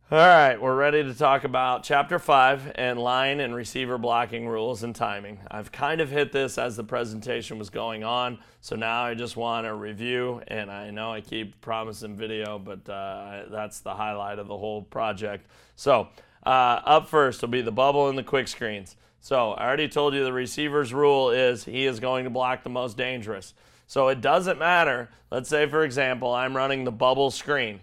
All 0.10 0.18
right, 0.18 0.56
we're 0.56 0.74
ready 0.74 1.04
to 1.04 1.14
talk 1.14 1.44
about 1.44 1.84
chapter 1.84 2.18
five 2.18 2.72
and 2.76 2.98
line 2.98 3.42
and 3.42 3.54
receiver 3.54 3.98
blocking 3.98 4.48
rules 4.48 4.84
and 4.84 4.96
timing. 4.96 5.38
I've 5.52 5.70
kind 5.74 6.00
of 6.00 6.10
hit 6.10 6.32
this 6.32 6.58
as 6.58 6.78
the 6.78 6.84
presentation 6.86 7.60
was 7.60 7.70
going 7.70 8.06
on, 8.06 8.40
so 8.62 8.78
now 8.78 9.04
I 9.04 9.16
just 9.16 9.36
want 9.36 9.68
to 9.68 9.76
review. 9.76 10.42
And 10.48 10.72
I 10.72 10.92
know 10.92 11.12
I 11.12 11.20
keep 11.20 11.60
promising 11.60 12.16
video, 12.16 12.58
but 12.58 12.88
uh, 12.90 13.48
that's 13.52 13.82
the 13.82 13.94
highlight 13.94 14.40
of 14.40 14.48
the 14.48 14.58
whole 14.58 14.84
project. 14.84 15.46
So, 15.76 16.08
uh, 16.46 16.80
up 16.86 17.10
first 17.10 17.42
will 17.42 17.50
be 17.50 17.62
the 17.62 17.74
bubble 17.74 18.08
and 18.08 18.18
the 18.18 18.24
quick 18.24 18.48
screens. 18.48 18.96
So, 19.20 19.52
I 19.56 19.66
already 19.68 19.90
told 19.90 20.14
you 20.14 20.24
the 20.24 20.32
receiver's 20.32 20.94
rule 20.94 21.32
is 21.32 21.66
he 21.66 21.86
is 21.86 22.00
going 22.00 22.24
to 22.24 22.30
block 22.30 22.64
the 22.64 22.70
most 22.70 22.96
dangerous. 22.96 23.54
So, 23.88 24.08
it 24.08 24.22
doesn't 24.22 24.58
matter. 24.58 25.10
Let's 25.32 25.50
say, 25.50 25.68
for 25.68 25.84
example, 25.84 26.34
I'm 26.34 26.56
running 26.56 26.86
the 26.86 26.94
bubble 26.94 27.30
screen 27.30 27.82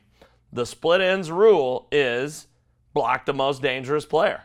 the 0.54 0.64
split 0.64 1.00
ends 1.00 1.32
rule 1.32 1.88
is 1.90 2.46
block 2.94 3.26
the 3.26 3.34
most 3.34 3.60
dangerous 3.60 4.06
player. 4.06 4.44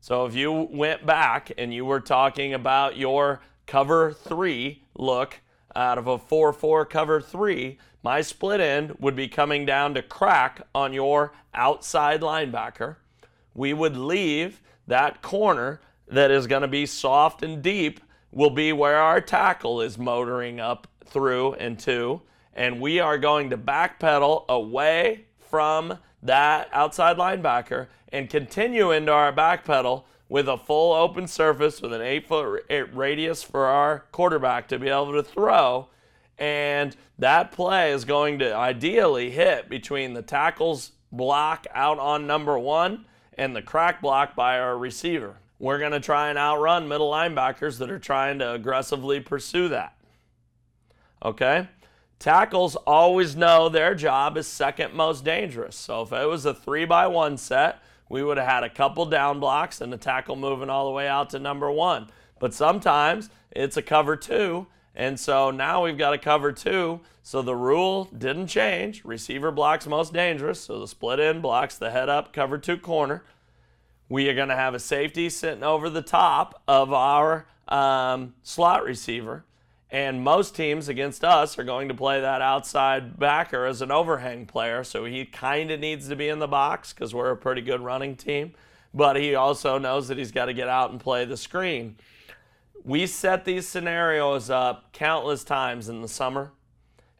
So 0.00 0.24
if 0.24 0.34
you 0.34 0.50
went 0.70 1.04
back 1.04 1.52
and 1.58 1.72
you 1.72 1.84
were 1.84 2.00
talking 2.00 2.54
about 2.54 2.96
your 2.96 3.42
cover 3.66 4.12
three 4.12 4.84
look 4.96 5.40
out 5.76 5.98
of 5.98 6.06
a 6.06 6.18
4 6.18 6.54
4 6.54 6.86
cover 6.86 7.20
three, 7.20 7.78
my 8.02 8.22
split 8.22 8.60
end 8.60 8.96
would 9.00 9.14
be 9.14 9.28
coming 9.28 9.66
down 9.66 9.92
to 9.94 10.02
crack 10.02 10.62
on 10.74 10.94
your 10.94 11.32
outside 11.52 12.22
linebacker. 12.22 12.96
We 13.54 13.74
would 13.74 13.98
leave 13.98 14.62
that 14.86 15.20
corner 15.20 15.82
that 16.06 16.30
is 16.30 16.46
going 16.46 16.62
to 16.62 16.68
be 16.68 16.86
soft 16.86 17.42
and 17.42 17.60
deep, 17.62 18.00
will 18.32 18.50
be 18.50 18.72
where 18.72 18.96
our 18.96 19.20
tackle 19.20 19.82
is 19.82 19.98
motoring 19.98 20.58
up 20.58 20.86
through 21.04 21.52
and 21.54 21.78
to 21.80 22.22
and 22.58 22.80
we 22.80 22.98
are 22.98 23.18
going 23.18 23.50
to 23.50 23.56
backpedal 23.56 24.44
away 24.48 25.24
from 25.38 25.96
that 26.20 26.68
outside 26.72 27.16
linebacker 27.16 27.86
and 28.12 28.28
continue 28.28 28.90
into 28.90 29.12
our 29.12 29.32
backpedal 29.32 30.02
with 30.28 30.48
a 30.48 30.58
full 30.58 30.92
open 30.92 31.28
surface 31.28 31.80
with 31.80 31.92
an 31.92 32.02
eight 32.02 32.26
foot 32.26 32.64
eh, 32.68 32.84
radius 32.92 33.44
for 33.44 33.66
our 33.66 34.06
quarterback 34.10 34.66
to 34.66 34.78
be 34.78 34.88
able 34.88 35.12
to 35.12 35.22
throw. 35.22 35.86
And 36.36 36.96
that 37.16 37.52
play 37.52 37.92
is 37.92 38.04
going 38.04 38.40
to 38.40 38.52
ideally 38.52 39.30
hit 39.30 39.70
between 39.70 40.14
the 40.14 40.22
tackles 40.22 40.90
block 41.12 41.68
out 41.72 42.00
on 42.00 42.26
number 42.26 42.58
one 42.58 43.04
and 43.34 43.54
the 43.54 43.62
crack 43.62 44.02
block 44.02 44.34
by 44.34 44.58
our 44.58 44.76
receiver. 44.76 45.36
We're 45.60 45.78
going 45.78 45.92
to 45.92 46.00
try 46.00 46.28
and 46.28 46.36
outrun 46.36 46.88
middle 46.88 47.10
linebackers 47.10 47.78
that 47.78 47.88
are 47.88 48.00
trying 48.00 48.40
to 48.40 48.52
aggressively 48.52 49.20
pursue 49.20 49.68
that. 49.68 49.96
Okay? 51.24 51.68
Tackles 52.18 52.74
always 52.74 53.36
know 53.36 53.68
their 53.68 53.94
job 53.94 54.36
is 54.36 54.46
second 54.46 54.92
most 54.92 55.24
dangerous. 55.24 55.76
So 55.76 56.02
if 56.02 56.12
it 56.12 56.26
was 56.26 56.44
a 56.46 56.54
three 56.54 56.84
by 56.84 57.06
one 57.06 57.36
set, 57.36 57.80
we 58.08 58.24
would 58.24 58.38
have 58.38 58.48
had 58.48 58.64
a 58.64 58.70
couple 58.70 59.06
down 59.06 59.38
blocks 59.38 59.80
and 59.80 59.92
the 59.92 59.98
tackle 59.98 60.34
moving 60.34 60.70
all 60.70 60.86
the 60.86 60.92
way 60.92 61.06
out 61.06 61.30
to 61.30 61.38
number 61.38 61.70
one. 61.70 62.08
But 62.40 62.54
sometimes 62.54 63.30
it's 63.50 63.76
a 63.76 63.82
cover 63.82 64.16
two. 64.16 64.66
And 64.96 65.18
so 65.20 65.52
now 65.52 65.84
we've 65.84 65.98
got 65.98 66.14
a 66.14 66.18
cover 66.18 66.50
two. 66.50 67.00
So 67.22 67.42
the 67.42 67.54
rule 67.54 68.06
didn't 68.06 68.48
change. 68.48 69.04
Receiver 69.04 69.52
blocks 69.52 69.86
most 69.86 70.12
dangerous. 70.12 70.60
So 70.60 70.80
the 70.80 70.88
split 70.88 71.20
end 71.20 71.42
blocks 71.42 71.76
the 71.76 71.90
head 71.90 72.08
up 72.08 72.32
cover 72.32 72.58
two 72.58 72.78
corner. 72.78 73.22
We 74.08 74.28
are 74.28 74.34
going 74.34 74.48
to 74.48 74.56
have 74.56 74.74
a 74.74 74.80
safety 74.80 75.28
sitting 75.28 75.62
over 75.62 75.88
the 75.90 76.02
top 76.02 76.62
of 76.66 76.92
our 76.92 77.46
um, 77.68 78.34
slot 78.42 78.82
receiver. 78.82 79.44
And 79.90 80.22
most 80.22 80.54
teams 80.54 80.88
against 80.88 81.24
us 81.24 81.58
are 81.58 81.64
going 81.64 81.88
to 81.88 81.94
play 81.94 82.20
that 82.20 82.42
outside 82.42 83.18
backer 83.18 83.64
as 83.64 83.80
an 83.80 83.90
overhang 83.90 84.44
player. 84.44 84.84
So 84.84 85.06
he 85.06 85.24
kind 85.24 85.70
of 85.70 85.80
needs 85.80 86.08
to 86.08 86.16
be 86.16 86.28
in 86.28 86.40
the 86.40 86.46
box 86.46 86.92
because 86.92 87.14
we're 87.14 87.30
a 87.30 87.36
pretty 87.36 87.62
good 87.62 87.80
running 87.80 88.14
team. 88.14 88.52
But 88.92 89.16
he 89.16 89.34
also 89.34 89.78
knows 89.78 90.08
that 90.08 90.18
he's 90.18 90.32
got 90.32 90.46
to 90.46 90.52
get 90.52 90.68
out 90.68 90.90
and 90.90 91.00
play 91.00 91.24
the 91.24 91.36
screen. 91.36 91.96
We 92.84 93.06
set 93.06 93.44
these 93.44 93.66
scenarios 93.66 94.50
up 94.50 94.92
countless 94.92 95.42
times 95.42 95.88
in 95.88 96.02
the 96.02 96.08
summer 96.08 96.52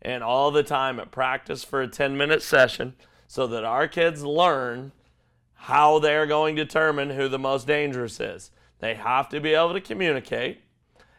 and 0.03 0.23
all 0.23 0.51
the 0.51 0.63
time 0.63 1.01
at 1.01 1.11
practice 1.11 1.65
for 1.65 1.83
a 1.83 1.89
10 1.89 2.17
minute 2.17 2.43
session 2.43 2.95
so 3.27 3.47
that 3.47 3.65
our 3.65 3.89
kids 3.89 4.23
learn 4.23 4.93
how 5.55 5.99
they're 5.99 6.27
going 6.27 6.57
to 6.57 6.65
determine 6.65 7.11
who 7.11 7.29
the 7.29 7.39
most 7.39 7.67
dangerous 7.67 8.21
is. 8.21 8.51
They 8.79 8.95
have 8.95 9.29
to 9.31 9.41
be 9.41 9.55
able 9.55 9.73
to 9.73 9.81
communicate 9.81 10.61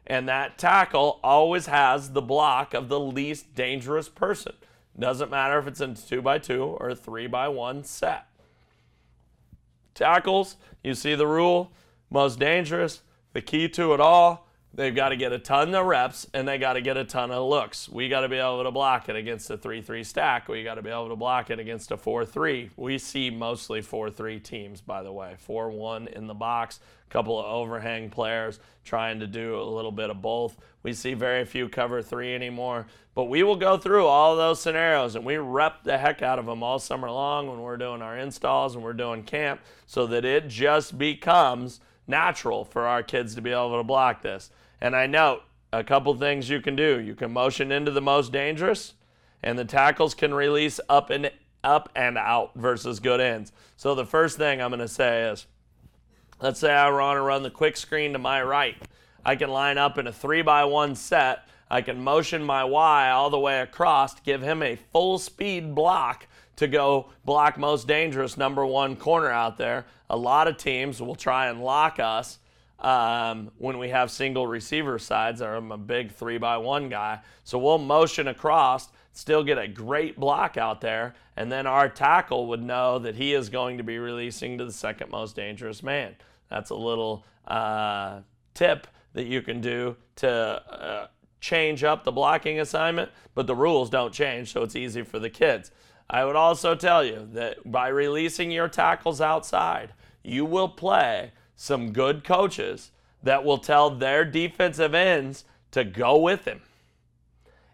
and 0.09 0.27
that 0.27 0.57
tackle 0.57 1.19
always 1.23 1.67
has 1.67 2.11
the 2.11 2.21
block 2.21 2.73
of 2.73 2.89
the 2.89 2.99
least 2.99 3.53
dangerous 3.53 4.09
person. 4.09 4.53
Doesn't 4.97 5.29
matter 5.29 5.59
if 5.59 5.67
it's 5.67 5.79
in 5.79 5.93
two 5.93 6.21
by 6.21 6.39
two 6.39 6.63
or 6.63 6.95
three 6.95 7.27
by 7.27 7.47
one 7.47 7.83
set. 7.83 8.25
Tackles, 9.93 10.57
you 10.83 10.95
see 10.95 11.13
the 11.13 11.27
rule, 11.27 11.71
most 12.09 12.39
dangerous, 12.39 13.03
the 13.33 13.41
key 13.41 13.69
to 13.69 13.93
it 13.93 13.99
all 13.99 14.48
They've 14.71 14.95
got 14.95 15.09
to 15.09 15.15
get 15.15 15.33
a 15.33 15.39
ton 15.39 15.73
of 15.73 15.85
reps 15.87 16.27
and 16.33 16.47
they 16.47 16.59
got 16.59 16.73
to 16.73 16.81
get 16.81 16.95
a 16.95 17.03
ton 17.03 17.31
of 17.31 17.49
looks. 17.49 17.89
We 17.89 18.07
got 18.07 18.21
to 18.21 18.29
be 18.29 18.37
able 18.37 18.63
to 18.63 18.71
block 18.71 19.09
it 19.09 19.15
against 19.15 19.49
a 19.49 19.57
3 19.57 19.81
3 19.81 20.03
stack. 20.03 20.47
We 20.47 20.63
got 20.63 20.75
to 20.75 20.83
be 20.83 20.91
able 20.91 21.09
to 21.09 21.15
block 21.15 21.49
it 21.49 21.59
against 21.59 21.91
a 21.91 21.97
4 21.97 22.23
3. 22.23 22.69
We 22.77 22.99
see 22.99 23.31
mostly 23.31 23.81
4 23.81 24.11
3 24.11 24.39
teams, 24.39 24.79
by 24.79 25.01
the 25.01 25.11
way. 25.11 25.35
4 25.39 25.71
1 25.71 26.07
in 26.09 26.27
the 26.27 26.35
box, 26.35 26.79
a 27.07 27.11
couple 27.11 27.39
of 27.39 27.45
overhang 27.45 28.11
players 28.11 28.59
trying 28.85 29.19
to 29.19 29.27
do 29.27 29.59
a 29.59 29.63
little 29.63 29.91
bit 29.91 30.11
of 30.11 30.21
both. 30.21 30.55
We 30.83 30.93
see 30.93 31.15
very 31.15 31.45
few 31.45 31.67
cover 31.67 32.03
3 32.03 32.35
anymore. 32.35 32.85
But 33.15 33.25
we 33.25 33.43
will 33.43 33.55
go 33.55 33.75
through 33.75 34.05
all 34.05 34.35
those 34.35 34.61
scenarios 34.61 35.15
and 35.15 35.25
we 35.25 35.37
rep 35.37 35.83
the 35.83 35.97
heck 35.97 36.21
out 36.21 36.39
of 36.39 36.45
them 36.45 36.63
all 36.63 36.79
summer 36.79 37.09
long 37.09 37.49
when 37.49 37.59
we're 37.59 37.75
doing 37.75 38.01
our 38.01 38.17
installs 38.17 38.75
and 38.75 38.83
we're 38.83 38.93
doing 38.93 39.23
camp 39.23 39.61
so 39.87 40.07
that 40.07 40.23
it 40.23 40.47
just 40.47 40.97
becomes 40.97 41.81
natural 42.09 42.65
for 42.65 42.87
our 42.87 43.03
kids 43.03 43.35
to 43.35 43.41
be 43.41 43.51
able 43.51 43.77
to 43.77 43.83
block 43.83 44.21
this. 44.21 44.51
And 44.81 44.95
I 44.95 45.07
note 45.07 45.43
a 45.71 45.83
couple 45.83 46.13
things 46.15 46.49
you 46.49 46.59
can 46.59 46.75
do. 46.75 46.99
You 46.99 47.15
can 47.15 47.31
motion 47.31 47.71
into 47.71 47.91
the 47.91 48.01
most 48.01 48.31
dangerous, 48.31 48.93
and 49.43 49.57
the 49.57 49.65
tackles 49.65 50.13
can 50.13 50.33
release 50.33 50.79
up 50.89 51.09
and 51.09 51.31
up 51.63 51.89
and 51.95 52.17
out 52.17 52.51
versus 52.55 52.99
good 52.99 53.21
ends. 53.21 53.51
So 53.77 53.93
the 53.93 54.05
first 54.05 54.37
thing 54.37 54.61
I'm 54.61 54.71
going 54.71 54.79
to 54.79 54.87
say 54.87 55.29
is, 55.29 55.45
let's 56.41 56.59
say 56.59 56.73
I 56.73 56.89
want 56.89 57.17
to 57.17 57.21
run 57.21 57.43
the 57.43 57.49
quick 57.49 57.77
screen 57.77 58.13
to 58.13 58.19
my 58.19 58.41
right. 58.41 58.75
I 59.23 59.35
can 59.35 59.49
line 59.49 59.77
up 59.77 59.97
in 59.97 60.07
a 60.07 60.13
three 60.13 60.41
by 60.41 60.63
one 60.65 60.95
set. 60.95 61.47
I 61.69 61.81
can 61.81 62.03
motion 62.03 62.43
my 62.43 62.63
Y 62.63 63.09
all 63.11 63.29
the 63.29 63.37
way 63.37 63.59
across, 63.61 64.15
to 64.15 64.23
give 64.23 64.41
him 64.41 64.63
a 64.63 64.75
full 64.75 65.19
speed 65.19 65.75
block 65.75 66.25
to 66.59 66.67
go 66.67 67.07
block 67.23 67.57
most 67.57 67.87
dangerous 67.87 68.35
number 68.35 68.65
one 68.65 68.97
corner 68.97 69.29
out 69.29 69.57
there. 69.57 69.85
A 70.09 70.17
lot 70.17 70.49
of 70.49 70.57
teams 70.57 71.01
will 71.01 71.15
try 71.15 71.47
and 71.47 71.63
lock 71.63 72.01
us 72.01 72.37
um, 72.79 73.49
when 73.57 73.77
we 73.77 73.87
have 73.87 74.11
single 74.11 74.45
receiver 74.45 74.99
sides. 74.99 75.39
I'm 75.39 75.71
a 75.71 75.77
big 75.77 76.11
three 76.11 76.37
by 76.37 76.57
one 76.57 76.89
guy. 76.89 77.21
So 77.45 77.57
we'll 77.57 77.77
motion 77.77 78.27
across, 78.27 78.89
still 79.13 79.41
get 79.41 79.57
a 79.57 79.69
great 79.69 80.19
block 80.19 80.57
out 80.57 80.81
there, 80.81 81.15
and 81.37 81.49
then 81.49 81.65
our 81.65 81.87
tackle 81.87 82.47
would 82.47 82.61
know 82.61 82.99
that 82.99 83.15
he 83.15 83.33
is 83.33 83.47
going 83.47 83.77
to 83.77 83.83
be 83.83 83.97
releasing 83.97 84.57
to 84.57 84.65
the 84.65 84.73
second 84.73 85.09
most 85.11 85.37
dangerous 85.37 85.81
man. 85.81 86.13
That's 86.49 86.71
a 86.71 86.75
little 86.75 87.23
uh, 87.47 88.19
tip 88.53 88.85
that 89.13 89.27
you 89.27 89.41
can 89.41 89.61
do 89.61 89.95
to 90.17 90.29
uh, 90.29 91.07
change 91.39 91.85
up 91.85 92.03
the 92.03 92.11
blocking 92.11 92.59
assignment, 92.59 93.11
but 93.33 93.47
the 93.47 93.55
rules 93.55 93.89
don't 93.89 94.13
change, 94.13 94.51
so 94.51 94.63
it's 94.63 94.75
easy 94.75 95.03
for 95.03 95.19
the 95.19 95.29
kids. 95.29 95.71
I 96.09 96.25
would 96.25 96.35
also 96.35 96.73
tell 96.75 97.03
you 97.03 97.27
that 97.33 97.71
by 97.71 97.89
releasing 97.89 98.49
your 98.49 98.67
tackles 98.67 99.21
outside, 99.21 99.93
you 100.23 100.43
will 100.43 100.69
play 100.69 101.31
some 101.55 101.91
good 101.91 102.23
coaches 102.23 102.91
that 103.21 103.43
will 103.43 103.57
tell 103.57 103.89
their 103.89 104.25
defensive 104.25 104.93
ends 104.93 105.45
to 105.71 105.83
go 105.83 106.17
with 106.17 106.45
him. 106.45 106.61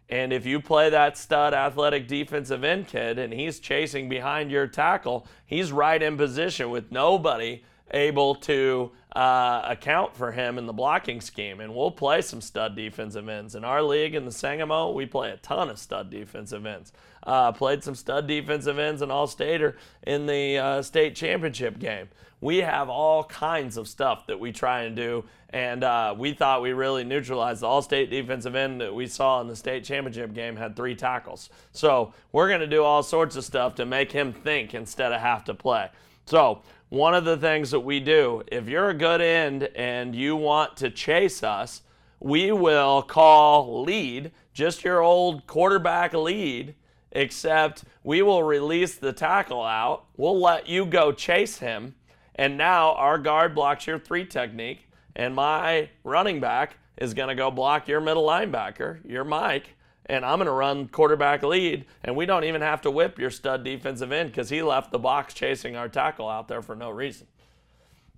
And 0.10 0.32
if 0.34 0.46
you 0.46 0.60
play 0.60 0.90
that 0.90 1.18
stud 1.18 1.54
athletic 1.54 2.08
defensive 2.08 2.64
end 2.64 2.88
kid 2.88 3.18
and 3.18 3.34
he's 3.34 3.60
chasing 3.60 4.08
behind 4.10 4.52
your 4.52 4.68
tackle, 4.68 5.26
he's 5.46 5.72
right 5.72 6.02
in 6.02 6.18
position 6.18 6.70
with 6.70 6.92
nobody 6.92 7.64
able 7.92 8.36
to 8.36 8.92
uh, 9.16 9.62
account 9.66 10.16
for 10.16 10.32
him 10.32 10.58
in 10.58 10.66
the 10.66 10.74
blocking 10.74 11.22
scheme. 11.22 11.60
And 11.60 11.74
we'll 11.74 11.92
play 11.92 12.22
some 12.22 12.42
stud 12.42 12.76
defensive 12.76 13.28
ends. 13.30 13.56
In 13.56 13.64
our 13.64 13.82
league 13.82 14.14
in 14.14 14.26
the 14.26 14.32
Sangamo, 14.32 14.92
we 14.92 15.06
play 15.06 15.32
a 15.32 15.38
ton 15.38 15.70
of 15.70 15.80
stud 15.80 16.10
defensive 16.10 16.66
ends. 16.66 16.92
Uh, 17.26 17.52
played 17.52 17.84
some 17.84 17.96
stud 17.96 18.28
defensive 18.28 18.78
ends 18.78 19.02
and 19.02 19.12
All 19.12 19.28
Stater 19.28 19.78
in 20.04 20.26
the 20.26 20.58
uh, 20.58 20.82
state 20.82 21.16
championship 21.16 21.80
game. 21.80 22.08
We 22.42 22.58
have 22.58 22.90
all 22.90 23.24
kinds 23.24 23.78
of 23.78 23.88
stuff 23.88 24.28
that 24.28 24.40
we 24.40 24.52
try 24.52 24.84
and 24.84 24.96
do. 24.96 25.26
And 25.50 25.84
uh, 25.84 26.14
we 26.18 26.34
thought 26.34 26.62
we 26.62 26.74
really 26.74 27.04
neutralized 27.04 27.62
the 27.62 27.68
all 27.68 27.82
state 27.82 28.10
defensive 28.10 28.56
end 28.56 28.82
that 28.82 28.94
we 28.94 29.08
saw 29.08 29.40
in 29.42 29.48
the 29.48 29.56
state 29.56 29.84
championship 29.84 30.34
game, 30.34 30.56
had 30.56 30.76
three 30.76 30.96
tackles. 30.96 31.50
So 31.72 32.14
we're 32.34 32.50
going 32.50 32.60
to 32.60 32.68
do 32.68 32.84
all 32.84 33.02
sorts 33.02 33.36
of 33.36 33.46
stuff 33.46 33.74
to 33.76 33.86
make 33.86 34.12
him 34.12 34.34
think 34.34 34.74
instead 34.74 35.14
of 35.14 35.22
have 35.22 35.46
to 35.46 35.54
play. 35.54 35.90
So 36.26 36.62
one 36.90 37.16
of 37.16 37.24
the 37.24 37.38
things 37.38 37.72
that 37.72 37.80
we 37.80 38.00
do, 38.00 38.44
if 38.48 38.68
you're 38.68 38.90
a 38.90 38.94
good 38.94 39.22
end 39.22 39.70
and 39.76 40.14
you 40.14 40.36
want 40.36 40.76
to 40.78 40.90
chase 40.90 41.42
us, 41.42 41.84
we 42.20 42.52
will 42.52 43.02
call 43.02 43.84
lead, 43.84 44.32
just 44.54 44.84
your 44.84 45.02
old 45.02 45.48
quarterback 45.48 46.14
lead, 46.14 46.76
except 47.16 47.86
we 48.04 48.22
will 48.22 48.44
release 48.44 48.96
the 48.96 49.14
tackle 49.14 49.64
out. 49.64 50.06
We'll 50.18 50.40
let 50.40 50.68
you 50.68 50.86
go 50.86 51.12
chase 51.12 51.58
him. 51.58 51.96
And 52.36 52.58
now 52.58 52.94
our 52.96 53.18
guard 53.18 53.56
blocks 53.56 53.88
your 53.88 53.98
three 53.98 54.26
technique, 54.26 54.90
and 55.16 55.34
my 55.34 55.90
running 56.04 56.42
back 56.42 56.78
is 56.98 57.14
going 57.14 57.30
to 57.30 57.36
go 57.36 57.50
block 57.50 57.88
your 57.88 58.02
middle 58.02 58.26
linebacker, 58.28 59.00
your 59.10 59.24
Mike, 59.24 59.76
and 60.08 60.26
I'm 60.26 60.38
going 60.38 60.48
to 60.48 60.52
run 60.52 60.90
quarterback 60.90 61.44
lead, 61.44 61.86
and 62.04 62.16
we 62.16 62.26
don't 62.26 62.44
even 62.44 62.62
have 62.62 62.82
to 62.82 62.92
whip 62.92 63.18
your 63.18 63.32
stud 63.32 63.64
defensive 63.64 64.12
end 64.12 64.30
because 64.30 64.50
he 64.50 64.62
left 64.62 64.92
the 64.92 65.00
box 65.00 65.34
chasing 65.34 65.76
our 65.76 65.88
tackle 65.88 66.30
out 66.30 66.48
there 66.48 66.62
for 66.62 66.76
no 66.76 66.90
reason. 66.90 67.28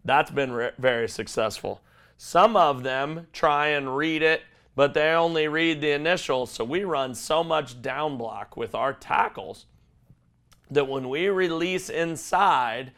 That's 0.04 0.32
been 0.32 0.52
re- 0.52 0.72
very 0.78 1.08
successful. 1.08 1.82
Some 2.18 2.58
of 2.58 2.82
them 2.84 3.28
try 3.32 3.68
and 3.68 3.96
read 3.96 4.24
it, 4.24 4.42
but 4.78 4.94
they 4.94 5.10
only 5.10 5.48
read 5.48 5.82
the 5.82 5.90
initials, 5.90 6.52
so 6.52 6.64
we 6.64 6.84
run 6.84 7.16
so 7.16 7.44
much 7.44 7.82
down 7.82 8.16
block 8.16 8.56
with 8.56 8.76
our 8.76 8.94
tackles 8.94 9.66
that 10.70 10.88
when 10.88 11.10
we 11.10 11.28
release 11.30 11.90
inside, 11.90 12.92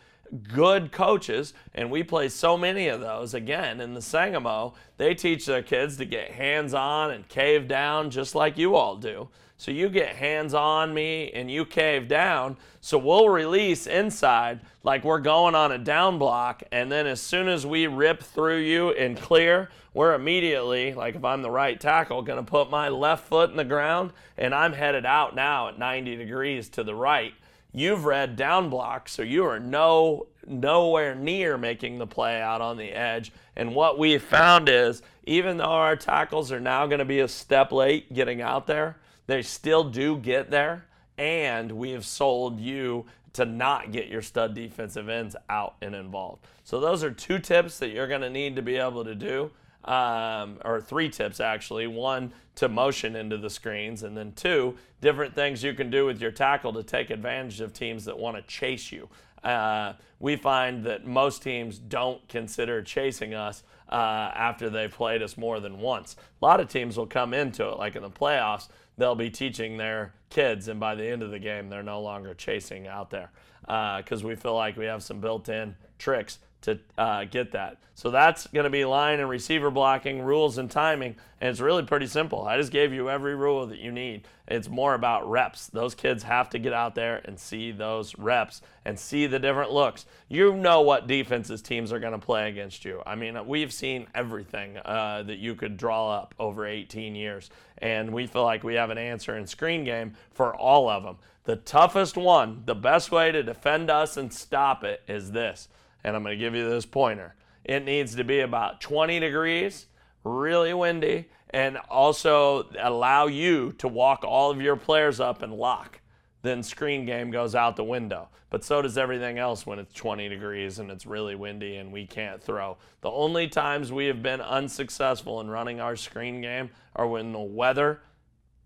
good 0.54 0.92
coaches, 0.92 1.54
and 1.74 1.90
we 1.90 2.04
play 2.04 2.30
so 2.30 2.58
many 2.58 2.88
of 2.88 3.02
those 3.02 3.34
again 3.34 3.82
in 3.82 3.94
the 3.94 4.02
Sangamo, 4.02 4.74
they 4.98 5.16
teach 5.16 5.46
their 5.46 5.64
kids 5.64 5.98
to 5.98 6.06
get 6.06 6.32
hands 6.32 6.74
on 6.74 7.12
and 7.12 7.28
cave 7.28 7.68
down 7.68 8.10
just 8.10 8.36
like 8.36 8.58
you 8.58 8.76
all 8.76 8.96
do. 8.96 9.30
So 9.60 9.72
you 9.72 9.90
get 9.90 10.16
hands 10.16 10.54
on 10.54 10.94
me 10.94 11.32
and 11.34 11.52
you 11.52 11.66
cave 11.66 12.08
down. 12.08 12.56
So 12.80 12.98
we'll 12.98 13.28
release 13.28 13.88
inside 13.88 14.62
like 14.84 15.04
we're 15.04 15.20
going 15.20 15.54
on 15.54 15.74
a 15.74 15.78
down 15.78 16.18
block. 16.18 16.64
And 16.72 16.90
then 16.90 17.06
as 17.06 17.20
soon 17.20 17.50
as 17.50 17.66
we 17.66 17.86
rip 17.86 18.24
through 18.24 18.60
you 18.60 18.92
and 18.92 19.20
clear, 19.20 19.70
we're 19.94 20.14
immediately, 20.14 20.94
like 20.94 21.16
if 21.16 21.26
I'm 21.26 21.42
the 21.42 21.52
right 21.52 21.78
tackle, 21.78 22.22
going 22.22 22.44
to 22.44 22.50
put 22.50 22.70
my 22.70 22.88
left 22.88 23.28
foot 23.28 23.50
in 23.50 23.58
the 23.58 23.66
ground 23.66 24.14
and 24.38 24.56
I'm 24.56 24.72
headed 24.72 25.06
out 25.06 25.36
now 25.36 25.68
at 25.68 25.78
90 25.78 26.16
degrees 26.16 26.70
to 26.70 26.84
the 26.86 26.96
right 26.96 27.34
you've 27.74 28.06
read 28.06 28.36
down 28.36 28.70
block, 28.70 29.10
so 29.10 29.22
you 29.22 29.46
are 29.46 29.60
no 29.60 30.28
nowhere 30.48 31.14
near 31.14 31.58
making 31.58 32.00
the 32.00 32.08
play 32.08 32.42
out 32.42 32.62
on 32.62 32.78
the 32.78 32.92
edge. 32.92 33.32
And 33.56 33.76
what 33.76 34.00
we 34.00 34.18
found 34.18 34.68
is 34.68 35.02
even 35.26 35.58
though 35.58 35.66
our 35.66 35.96
tackles 35.96 36.52
are 36.52 36.60
now 36.60 36.88
going 36.88 37.00
to 37.00 37.06
be 37.06 37.20
a 37.20 37.28
step 37.28 37.72
late 37.72 38.12
getting 38.14 38.42
out 38.42 38.66
there, 38.66 38.98
they 39.28 39.44
still 39.44 39.84
do 39.84 40.18
get 40.18 40.50
there. 40.50 40.86
And 41.18 41.74
we 41.74 41.92
have 41.92 42.06
sold 42.06 42.60
you 42.60 43.06
to 43.34 43.46
not 43.46 43.92
get 43.92 44.08
your 44.08 44.22
stud 44.22 44.56
defensive 44.56 45.08
ends 45.08 45.36
out 45.50 45.76
and 45.82 45.94
involved. 45.94 46.46
So 46.64 46.80
those 46.80 47.04
are 47.04 47.12
two 47.12 47.38
tips 47.38 47.78
that 47.80 47.90
you're 47.90 48.08
going 48.08 48.22
to 48.22 48.30
need 48.30 48.56
to 48.56 48.62
be 48.62 48.78
able 48.78 49.04
to 49.04 49.14
do 49.14 49.52
um, 49.86 50.58
or 50.66 50.82
three 50.82 51.10
tips 51.10 51.40
actually. 51.40 51.88
One, 51.88 52.34
to 52.60 52.68
motion 52.68 53.16
into 53.16 53.38
the 53.38 53.50
screens, 53.50 54.04
and 54.04 54.18
then 54.18 54.34
two, 54.34 54.76
different 55.00 55.34
things 55.34 55.64
you 55.64 55.74
can 55.74 55.90
do 55.90 56.06
with 56.06 56.22
your 56.22 56.30
tackle 56.30 56.74
to 56.74 56.84
take 56.84 57.10
advantage 57.10 57.62
of 57.62 57.72
teams 57.72 58.04
that 58.04 58.20
want 58.20 58.36
to 58.36 58.42
chase 58.44 58.92
you. 58.92 59.08
Uh, 59.46 59.94
we 60.20 60.36
find 60.36 60.84
that 60.84 61.08
most 61.08 61.42
teams 61.42 61.80
don't 61.80 62.28
consider 62.28 62.82
chasing 62.82 63.34
us 63.34 63.64
uh, 63.90 63.96
after 64.36 64.70
they've 64.70 64.92
played 64.92 65.24
us 65.24 65.38
more 65.38 65.62
than 65.62 65.80
once. 65.80 66.18
A 66.42 66.46
lot 66.46 66.60
of 66.60 66.68
teams 66.68 66.98
will 66.98 67.08
come 67.08 67.34
into 67.34 67.66
it, 67.66 67.78
like 67.78 67.96
in 67.96 68.02
the 68.02 68.10
playoffs, 68.10 68.68
they'll 68.98 69.16
be 69.16 69.30
teaching 69.30 69.78
their 69.78 70.14
kids, 70.30 70.68
and 70.68 70.82
by 70.82 70.96
the 70.96 71.06
end 71.06 71.24
of 71.24 71.32
the 71.32 71.40
game, 71.40 71.70
they're 71.70 71.82
no 71.82 72.02
longer 72.02 72.34
chasing 72.34 72.88
out 72.88 73.10
there 73.10 73.32
because 73.62 74.22
uh, 74.22 74.28
we 74.28 74.36
feel 74.36 74.56
like 74.56 74.76
we 74.76 74.84
have 74.84 75.02
some 75.02 75.22
built 75.22 75.48
in 75.48 75.74
tricks 75.98 76.40
to 76.62 76.80
uh, 76.98 77.26
get 77.26 77.52
that. 77.54 77.78
So 77.96 78.12
that's 78.12 78.48
going 78.48 78.64
to 78.64 78.70
be 78.70 78.86
line 78.86 79.20
and 79.20 79.30
receiver 79.30 79.70
blocking, 79.70 80.22
rules 80.22 80.58
and 80.58 80.72
timing. 80.72 81.18
And 81.42 81.50
it's 81.50 81.60
really 81.60 81.84
pretty 81.84 82.08
simple. 82.08 82.48
I 82.48 82.58
just 82.58 82.72
gave 82.72 82.94
you 82.94 83.10
every 83.10 83.36
rule 83.36 83.68
that 83.68 83.80
you 83.80 83.92
need. 83.92 84.26
It's 84.48 84.70
more 84.70 84.94
about 84.94 85.30
reps. 85.30 85.68
Those 85.68 85.96
kids 85.96 86.24
have 86.24 86.50
to 86.52 86.60
get 86.60 86.72
out 86.72 86.96
there 86.96 87.22
and 87.26 87.38
see 87.38 87.72
those 87.72 88.18
reps 88.18 88.62
and 88.86 88.98
see 88.98 89.28
the 89.28 89.38
different 89.38 89.72
looks. 89.72 90.06
You 90.30 90.56
know 90.56 90.80
what 90.80 91.08
defenses 91.08 91.62
teams 91.62 91.92
are 91.92 92.00
going 92.00 92.14
to 92.14 92.20
play 92.20 92.48
against 92.48 92.86
you. 92.86 93.02
I 93.06 93.16
mean, 93.16 93.38
we've 93.46 93.74
seen 93.74 94.08
everything 94.16 94.78
uh, 94.78 95.24
that 95.24 95.40
you 95.40 95.56
could 95.56 95.76
draw 95.76 96.10
up 96.10 96.34
over 96.40 96.66
18 96.66 97.16
years. 97.16 97.50
And 97.80 98.14
we 98.14 98.28
feel 98.28 98.44
like 98.44 98.64
we 98.64 98.76
have 98.76 98.92
an 98.92 98.98
answer 98.98 99.38
in 99.38 99.46
screen 99.46 99.84
game 99.84 100.14
for 100.32 100.56
all 100.56 100.90
of 100.90 101.04
them. 101.04 101.18
The 101.44 101.58
toughest 101.58 102.16
one, 102.16 102.64
the 102.66 102.76
best 102.76 103.12
way 103.12 103.32
to 103.32 103.44
defend 103.44 103.90
us 103.90 104.16
and 104.16 104.32
stop 104.32 104.86
it 104.86 105.02
is 105.08 105.32
this 105.32 105.68
and 106.04 106.16
I'm 106.16 106.24
going 106.24 106.38
to 106.38 106.44
give 106.44 106.56
you 106.56 106.70
this 106.70 106.86
pointer. 106.86 107.36
It 107.64 107.86
needs 107.86 108.16
to 108.16 108.24
be 108.24 108.40
about 108.40 108.82
20 108.82 109.20
degrees, 109.20 109.88
really 110.24 110.74
windy, 110.74 111.30
and 111.50 111.78
also 111.90 112.70
allow 112.80 113.28
you 113.28 113.74
to 113.74 113.88
walk 113.88 114.24
all 114.24 114.52
of 114.52 114.62
your 114.62 114.76
players 114.76 115.20
up 115.20 115.42
and 115.42 115.54
lock. 115.54 116.02
Then 116.42 116.64
screen 116.64 117.06
game 117.06 117.32
goes 117.32 117.54
out 117.54 117.76
the 117.76 117.84
window. 117.84 118.30
But 118.50 118.64
so 118.64 118.82
does 118.82 118.98
everything 118.98 119.38
else 119.38 119.66
when 119.66 119.78
it's 119.78 119.94
20 119.94 120.30
degrees 120.30 120.80
and 120.80 120.90
it's 120.90 121.06
really 121.06 121.36
windy 121.36 121.78
and 121.78 121.92
we 121.92 122.06
can't 122.06 122.42
throw. 122.42 122.78
The 123.02 123.12
only 123.12 123.48
times 123.48 123.92
we 123.92 124.06
have 124.06 124.24
been 124.24 124.42
unsuccessful 124.42 125.42
in 125.42 125.50
running 125.50 125.80
our 125.80 125.96
screen 125.96 126.42
game 126.42 126.70
are 126.96 127.08
when 127.08 127.34
the 127.34 127.40
weather 127.40 128.02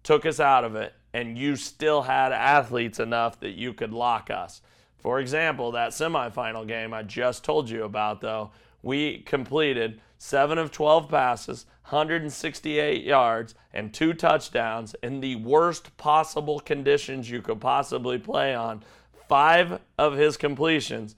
took 0.04 0.26
us 0.26 0.40
out 0.40 0.64
of 0.64 0.76
it 0.76 0.94
and 1.14 1.38
you 1.38 1.56
still 1.56 2.04
had 2.04 2.32
athletes 2.32 3.00
enough 3.00 3.40
that 3.42 3.56
you 3.56 3.74
could 3.74 3.92
lock 3.92 4.30
us. 4.30 4.62
For 5.04 5.20
example, 5.20 5.74
that 5.74 5.92
semifinal 5.92 6.66
game 6.66 6.94
I 6.94 7.04
just 7.04 7.44
told 7.44 7.70
you 7.70 7.84
about, 7.84 8.22
though, 8.22 8.52
we 8.82 9.20
completed 9.20 10.00
7 10.18 10.58
of 10.58 10.72
12 10.72 11.10
passes, 11.10 11.66
168 11.90 13.04
yards, 13.04 13.54
and 13.74 13.94
two 13.94 14.14
touchdowns 14.14 14.96
in 15.04 15.20
the 15.20 15.36
worst 15.36 15.96
possible 15.98 16.62
conditions 16.62 17.30
you 17.30 17.42
could 17.42 17.60
possibly 17.60 18.18
play 18.18 18.56
on. 18.56 18.82
Five 19.28 19.82
of 19.98 20.16
his 20.16 20.38
completions, 20.38 21.16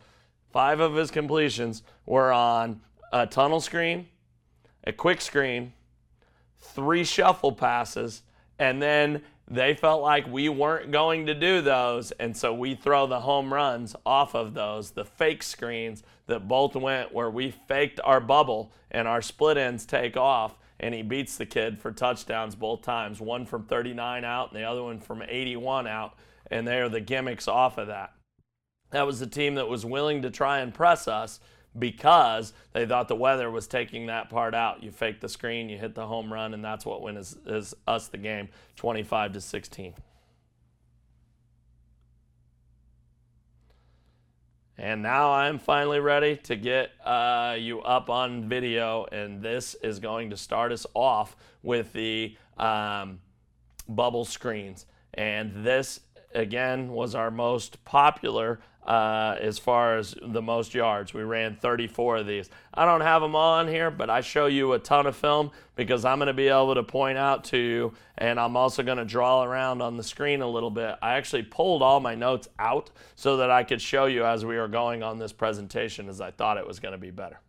five 0.52 0.80
of 0.80 0.96
his 0.96 1.12
completions 1.12 1.84
were 2.08 2.34
on 2.34 2.82
a 3.14 3.28
tunnel 3.28 3.62
screen, 3.62 4.08
a 4.84 4.94
quick 4.94 5.22
screen, 5.22 5.74
three 6.60 7.04
shuffle 7.04 7.52
passes, 7.52 8.24
and 8.58 8.82
then 8.82 9.22
they 9.48 9.76
felt 9.76 10.02
like 10.02 10.28
we 10.28 10.50
weren't 10.50 10.92
going 10.92 11.28
to 11.28 11.36
do 11.36 11.62
those, 11.62 12.12
and 12.14 12.36
so 12.36 12.54
we 12.54 12.74
throw 12.74 13.06
the 13.06 13.20
home 13.20 13.54
runs 13.54 13.96
off 14.06 14.34
of 14.34 14.54
those, 14.56 14.92
the 14.92 15.06
fake 15.06 15.44
screens 15.44 16.04
that 16.26 16.48
both 16.48 16.76
went 16.76 17.14
where 17.14 17.30
we 17.30 17.52
faked 17.52 18.00
our 18.04 18.20
bubble 18.20 18.72
and 18.90 19.08
our 19.08 19.22
split 19.22 19.58
ends 19.58 19.86
take 19.86 20.18
off, 20.18 20.58
and 20.80 20.96
he 20.96 21.04
beats 21.04 21.38
the 21.38 21.46
kid 21.46 21.80
for 21.80 21.92
touchdowns 21.92 22.56
both 22.56 22.82
times, 22.82 23.22
one 23.22 23.46
from 23.46 23.66
39 23.66 24.26
out 24.26 24.52
and 24.52 24.60
the 24.60 24.68
other 24.68 24.82
one 24.82 25.00
from 25.00 25.22
81 25.22 25.86
out, 25.86 26.16
and 26.50 26.68
they 26.68 26.80
are 26.80 26.90
the 26.90 27.02
gimmicks 27.02 27.48
off 27.48 27.78
of 27.78 27.88
that. 27.88 28.14
That 28.90 29.06
was 29.06 29.20
the 29.20 29.28
team 29.28 29.56
that 29.56 29.68
was 29.68 29.86
willing 29.86 30.24
to 30.24 30.32
try 30.32 30.60
and 30.60 30.74
press 30.74 31.08
us 31.08 31.40
because 31.78 32.54
they 32.74 32.86
thought 32.86 33.08
the 33.08 33.16
weather 33.16 33.52
was 33.52 33.68
taking 33.68 34.06
that 34.08 34.30
part 34.30 34.54
out. 34.54 34.84
You 34.84 34.92
fake 34.92 35.20
the 35.20 35.30
screen, 35.30 35.70
you 35.70 35.78
hit 35.78 35.96
the 35.96 36.08
home 36.08 36.32
run, 36.32 36.54
and 36.54 36.64
that's 36.64 36.86
what 36.86 37.02
wins 37.02 37.36
is, 37.46 37.74
us 37.88 38.08
the 38.08 38.18
game 38.18 38.50
25 38.76 39.34
to 39.34 39.42
16. 39.42 39.94
And 44.78 45.02
now 45.02 45.32
I'm 45.32 45.58
finally 45.58 46.02
ready 46.02 46.36
to 46.44 46.56
get 46.58 46.92
uh, 47.06 47.56
you 47.58 47.82
up 47.82 48.10
on 48.10 48.50
video, 48.50 49.06
and 49.12 49.42
this 49.42 49.74
is 49.76 50.00
going 50.00 50.30
to 50.32 50.38
start 50.38 50.74
us 50.74 50.86
off 50.94 51.38
with 51.64 51.94
the 51.94 52.36
um, 52.58 53.20
bubble 53.88 54.26
screens. 54.26 54.86
And 55.14 55.66
this, 55.66 56.02
again, 56.34 56.90
was 56.90 57.16
our 57.16 57.32
most 57.32 57.84
popular 57.86 58.60
uh, 58.86 59.36
as 59.40 59.58
far 59.58 59.98
as 59.98 60.16
the 60.22 60.42
most 60.42 60.74
yards. 60.74 61.14
We 61.14 61.24
ran 61.24 61.56
34 61.56 62.18
of 62.18 62.28
these. 62.28 62.50
I 62.74 62.86
don't 62.86 63.02
have 63.02 63.22
them 63.22 63.36
on 63.36 63.68
here, 63.68 63.90
but 63.92 64.10
I 64.10 64.22
show 64.22 64.46
you 64.46 64.74
a 64.74 64.80
ton 64.80 65.08
of 65.08 65.16
film 65.16 65.52
because 65.76 66.06
I'm 66.06 66.20
going 66.20 66.28
to 66.28 66.34
be 66.34 66.48
able 66.48 66.76
to 66.76 66.84
point 66.84 67.18
out 67.18 67.46
to 67.46 67.58
you, 67.58 67.94
and 68.18 68.40
I'm 68.40 68.56
also 68.56 68.84
going 68.84 68.98
to 68.98 69.06
draw 69.06 69.44
around 69.44 69.82
on 69.82 69.98
the 69.98 70.04
screen 70.04 70.42
a 70.42 70.48
little 70.48 70.70
bit. 70.70 70.96
I 71.02 71.14
actually 71.14 71.44
pulled 71.44 71.82
all 71.82 72.00
my 72.00 72.16
notes 72.16 72.48
out 72.60 72.92
so 73.16 73.38
that 73.38 73.50
I 73.50 73.64
could 73.64 73.82
show 73.82 74.06
you 74.06 74.26
as 74.26 74.46
we 74.46 74.58
were 74.58 74.68
going 74.68 75.04
on 75.04 75.20
this 75.20 75.34
presentation, 75.34 76.10
as 76.10 76.22
I 76.22 76.32
thought 76.32 76.58
it 76.58 76.68
was 76.68 76.80
going 76.80 76.94
to 76.94 76.98
be 76.98 77.12
better. 77.12 77.40